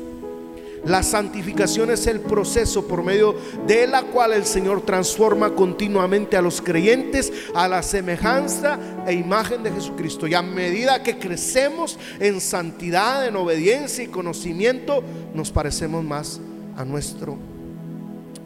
La 0.86 1.02
santificación 1.02 1.90
es 1.90 2.06
el 2.06 2.20
proceso 2.20 2.86
por 2.86 3.02
medio 3.02 3.34
de 3.66 3.88
la 3.88 4.04
cual 4.04 4.32
el 4.32 4.44
Señor 4.44 4.82
transforma 4.82 5.50
continuamente 5.50 6.36
a 6.36 6.42
los 6.42 6.62
creyentes 6.62 7.32
a 7.56 7.66
la 7.66 7.82
semejanza 7.82 8.78
e 9.04 9.14
imagen 9.14 9.64
de 9.64 9.72
Jesucristo. 9.72 10.28
Y 10.28 10.34
a 10.34 10.42
medida 10.42 11.02
que 11.02 11.18
crecemos 11.18 11.98
en 12.20 12.40
santidad, 12.40 13.26
en 13.26 13.34
obediencia 13.34 14.04
y 14.04 14.06
conocimiento, 14.06 15.02
nos 15.34 15.50
parecemos 15.50 16.04
más 16.04 16.40
a 16.76 16.84
nuestro 16.84 17.36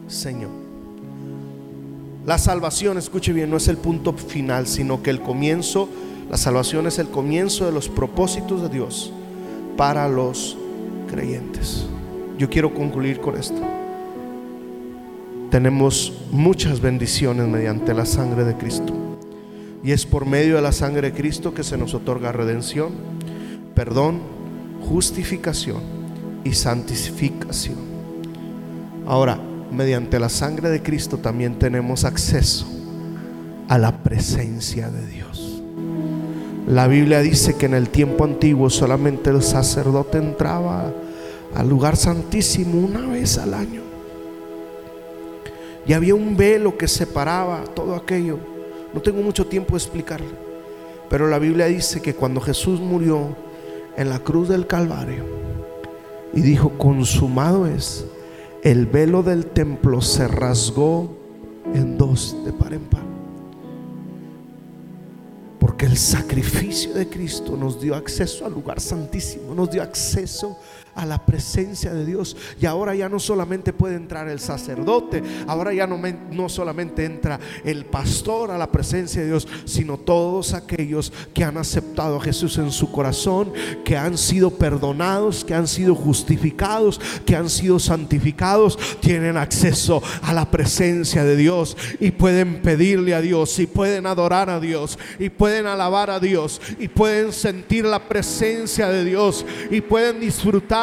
Señor. 0.07 0.49
La 2.25 2.39
salvación, 2.39 2.97
escuche 2.97 3.33
bien, 3.33 3.51
no 3.51 3.57
es 3.57 3.67
el 3.67 3.77
punto 3.77 4.13
final, 4.13 4.65
sino 4.65 5.03
que 5.03 5.11
el 5.11 5.21
comienzo, 5.21 5.89
la 6.27 6.37
salvación 6.37 6.87
es 6.87 6.97
el 6.97 7.09
comienzo 7.09 7.67
de 7.67 7.71
los 7.71 7.87
propósitos 7.87 8.63
de 8.63 8.69
Dios 8.69 9.13
para 9.77 10.07
los 10.07 10.57
creyentes. 11.07 11.85
Yo 12.41 12.49
quiero 12.49 12.73
concluir 12.73 13.21
con 13.21 13.37
esto. 13.37 13.61
Tenemos 15.51 16.23
muchas 16.31 16.81
bendiciones 16.81 17.47
mediante 17.47 17.93
la 17.93 18.03
sangre 18.07 18.43
de 18.43 18.57
Cristo. 18.57 18.95
Y 19.83 19.91
es 19.91 20.07
por 20.07 20.25
medio 20.25 20.55
de 20.55 20.63
la 20.63 20.71
sangre 20.71 21.11
de 21.11 21.13
Cristo 21.15 21.53
que 21.53 21.63
se 21.63 21.77
nos 21.77 21.93
otorga 21.93 22.31
redención, 22.31 22.93
perdón, 23.75 24.21
justificación 24.89 25.81
y 26.43 26.53
santificación. 26.53 27.77
Ahora, 29.05 29.39
mediante 29.71 30.19
la 30.19 30.29
sangre 30.29 30.71
de 30.71 30.81
Cristo 30.81 31.19
también 31.19 31.59
tenemos 31.59 32.05
acceso 32.05 32.65
a 33.67 33.77
la 33.77 34.01
presencia 34.01 34.89
de 34.89 35.05
Dios. 35.05 35.61
La 36.67 36.87
Biblia 36.87 37.19
dice 37.19 37.55
que 37.55 37.67
en 37.67 37.75
el 37.75 37.89
tiempo 37.89 38.23
antiguo 38.23 38.71
solamente 38.71 39.29
el 39.29 39.43
sacerdote 39.43 40.17
entraba 40.17 40.91
al 41.55 41.67
lugar 41.67 41.97
santísimo 41.97 42.79
una 42.79 43.07
vez 43.07 43.37
al 43.37 43.53
año. 43.53 43.81
Y 45.85 45.93
había 45.93 46.15
un 46.15 46.37
velo 46.37 46.77
que 46.77 46.87
separaba 46.87 47.63
todo 47.73 47.95
aquello. 47.95 48.37
No 48.93 49.01
tengo 49.01 49.21
mucho 49.21 49.47
tiempo 49.47 49.71
de 49.71 49.77
explicarle. 49.77 50.29
Pero 51.09 51.27
la 51.27 51.39
Biblia 51.39 51.65
dice 51.65 52.01
que 52.01 52.13
cuando 52.13 52.39
Jesús 52.39 52.79
murió 52.79 53.35
en 53.97 54.09
la 54.09 54.19
cruz 54.19 54.47
del 54.47 54.67
Calvario 54.67 55.25
y 56.33 56.41
dijo, 56.41 56.69
consumado 56.77 57.67
es, 57.67 58.05
el 58.63 58.85
velo 58.85 59.23
del 59.23 59.47
templo 59.47 60.01
se 60.01 60.27
rasgó 60.27 61.17
en 61.73 61.97
dos 61.97 62.37
de 62.45 62.53
par 62.53 62.73
en 62.73 62.81
par. 62.81 63.01
Porque 65.59 65.85
el 65.85 65.97
sacrificio 65.97 66.93
de 66.93 67.09
Cristo 67.09 67.57
nos 67.57 67.81
dio 67.81 67.95
acceso 67.95 68.45
al 68.45 68.53
lugar 68.53 68.79
santísimo, 68.79 69.53
nos 69.53 69.69
dio 69.69 69.83
acceso 69.83 70.57
la 71.05 71.25
presencia 71.25 71.93
de 71.93 72.05
Dios. 72.05 72.35
Y 72.59 72.65
ahora 72.65 72.95
ya 72.95 73.09
no 73.09 73.19
solamente 73.19 73.73
puede 73.73 73.95
entrar 73.95 74.27
el 74.27 74.39
sacerdote, 74.39 75.23
ahora 75.47 75.73
ya 75.73 75.87
no, 75.87 75.99
no 76.31 76.49
solamente 76.49 77.05
entra 77.05 77.39
el 77.63 77.85
pastor 77.85 78.51
a 78.51 78.57
la 78.57 78.71
presencia 78.71 79.21
de 79.21 79.27
Dios, 79.27 79.47
sino 79.65 79.97
todos 79.97 80.53
aquellos 80.53 81.11
que 81.33 81.43
han 81.43 81.57
aceptado 81.57 82.17
a 82.17 82.21
Jesús 82.21 82.57
en 82.57 82.71
su 82.71 82.91
corazón, 82.91 83.53
que 83.83 83.97
han 83.97 84.17
sido 84.17 84.51
perdonados, 84.51 85.45
que 85.45 85.53
han 85.53 85.67
sido 85.67 85.95
justificados, 85.95 86.99
que 87.25 87.35
han 87.35 87.49
sido 87.49 87.79
santificados, 87.79 88.77
tienen 88.99 89.37
acceso 89.37 90.01
a 90.21 90.33
la 90.33 90.49
presencia 90.49 91.23
de 91.23 91.35
Dios 91.35 91.77
y 91.99 92.11
pueden 92.11 92.61
pedirle 92.61 93.15
a 93.15 93.21
Dios 93.21 93.57
y 93.59 93.67
pueden 93.67 94.05
adorar 94.05 94.49
a 94.49 94.59
Dios 94.59 94.97
y 95.19 95.29
pueden 95.29 95.65
alabar 95.65 96.09
a 96.09 96.19
Dios 96.19 96.61
y 96.79 96.87
pueden 96.87 97.31
sentir 97.31 97.85
la 97.85 98.07
presencia 98.07 98.89
de 98.89 99.05
Dios 99.05 99.45
y 99.69 99.81
pueden 99.81 100.19
disfrutar 100.19 100.80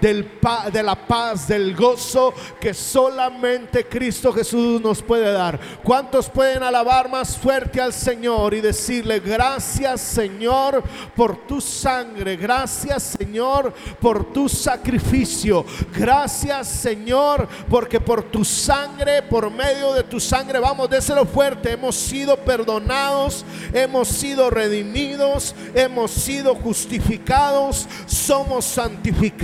del 0.00 0.28
de 0.72 0.82
la 0.82 0.94
paz, 0.94 1.48
del 1.48 1.74
gozo 1.74 2.32
que 2.60 2.74
solamente 2.74 3.84
Cristo 3.84 4.32
Jesús 4.32 4.80
nos 4.80 5.02
puede 5.02 5.32
dar. 5.32 5.58
¿Cuántos 5.82 6.28
pueden 6.28 6.62
alabar 6.62 7.08
más 7.08 7.36
fuerte 7.36 7.80
al 7.80 7.92
Señor 7.92 8.54
y 8.54 8.60
decirle 8.60 9.20
gracias 9.20 10.00
Señor 10.00 10.82
por 11.14 11.46
tu 11.46 11.60
sangre? 11.60 12.36
Gracias 12.36 13.16
Señor 13.18 13.72
por 14.00 14.32
tu 14.32 14.48
sacrificio. 14.48 15.64
Gracias 15.94 16.68
Señor 16.68 17.48
porque 17.68 18.00
por 18.00 18.22
tu 18.22 18.44
sangre, 18.44 19.22
por 19.22 19.50
medio 19.50 19.92
de 19.92 20.02
tu 20.02 20.20
sangre, 20.20 20.58
vamos, 20.58 20.88
déselo 20.90 21.26
fuerte, 21.26 21.72
hemos 21.72 21.96
sido 21.96 22.36
perdonados, 22.36 23.44
hemos 23.72 24.08
sido 24.08 24.50
redimidos, 24.50 25.54
hemos 25.74 26.10
sido 26.10 26.54
justificados, 26.54 27.86
somos 28.06 28.64
santificados 28.64 29.39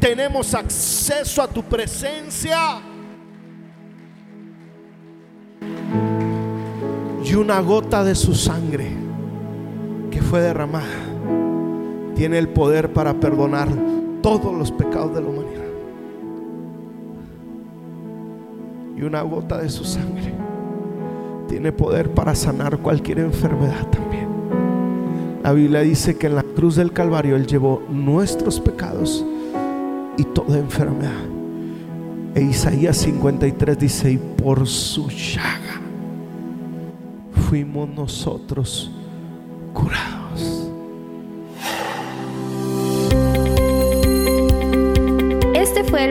tenemos 0.00 0.54
acceso 0.54 1.42
a 1.42 1.48
tu 1.48 1.62
presencia. 1.62 2.80
Y 7.24 7.34
una 7.34 7.60
gota 7.60 8.04
de 8.04 8.14
su 8.14 8.34
sangre 8.34 8.90
que 10.10 10.22
fue 10.22 10.40
derramada 10.40 10.86
tiene 12.14 12.38
el 12.38 12.48
poder 12.48 12.92
para 12.92 13.14
perdonar 13.14 13.68
todos 14.22 14.54
los 14.54 14.72
pecados 14.72 15.14
de 15.14 15.20
la 15.20 15.28
humanidad. 15.28 15.64
Y 18.96 19.02
una 19.02 19.22
gota 19.22 19.58
de 19.58 19.68
su 19.68 19.84
sangre 19.84 20.32
tiene 21.48 21.70
poder 21.72 22.12
para 22.12 22.34
sanar 22.34 22.78
cualquier 22.78 23.20
enfermedad 23.20 23.86
también. 23.88 24.27
La 25.48 25.54
Biblia 25.54 25.80
dice 25.80 26.18
que 26.18 26.26
en 26.26 26.34
la 26.34 26.42
cruz 26.42 26.76
del 26.76 26.92
Calvario 26.92 27.34
Él 27.34 27.46
llevó 27.46 27.82
nuestros 27.88 28.60
pecados 28.60 29.24
y 30.18 30.24
toda 30.24 30.58
enfermedad. 30.58 31.24
E 32.34 32.42
Isaías 32.42 32.98
53 32.98 33.78
dice, 33.78 34.12
y 34.12 34.18
por 34.18 34.66
su 34.66 35.08
llaga 35.08 35.80
fuimos 37.48 37.88
nosotros 37.88 38.90
curados. 39.72 40.67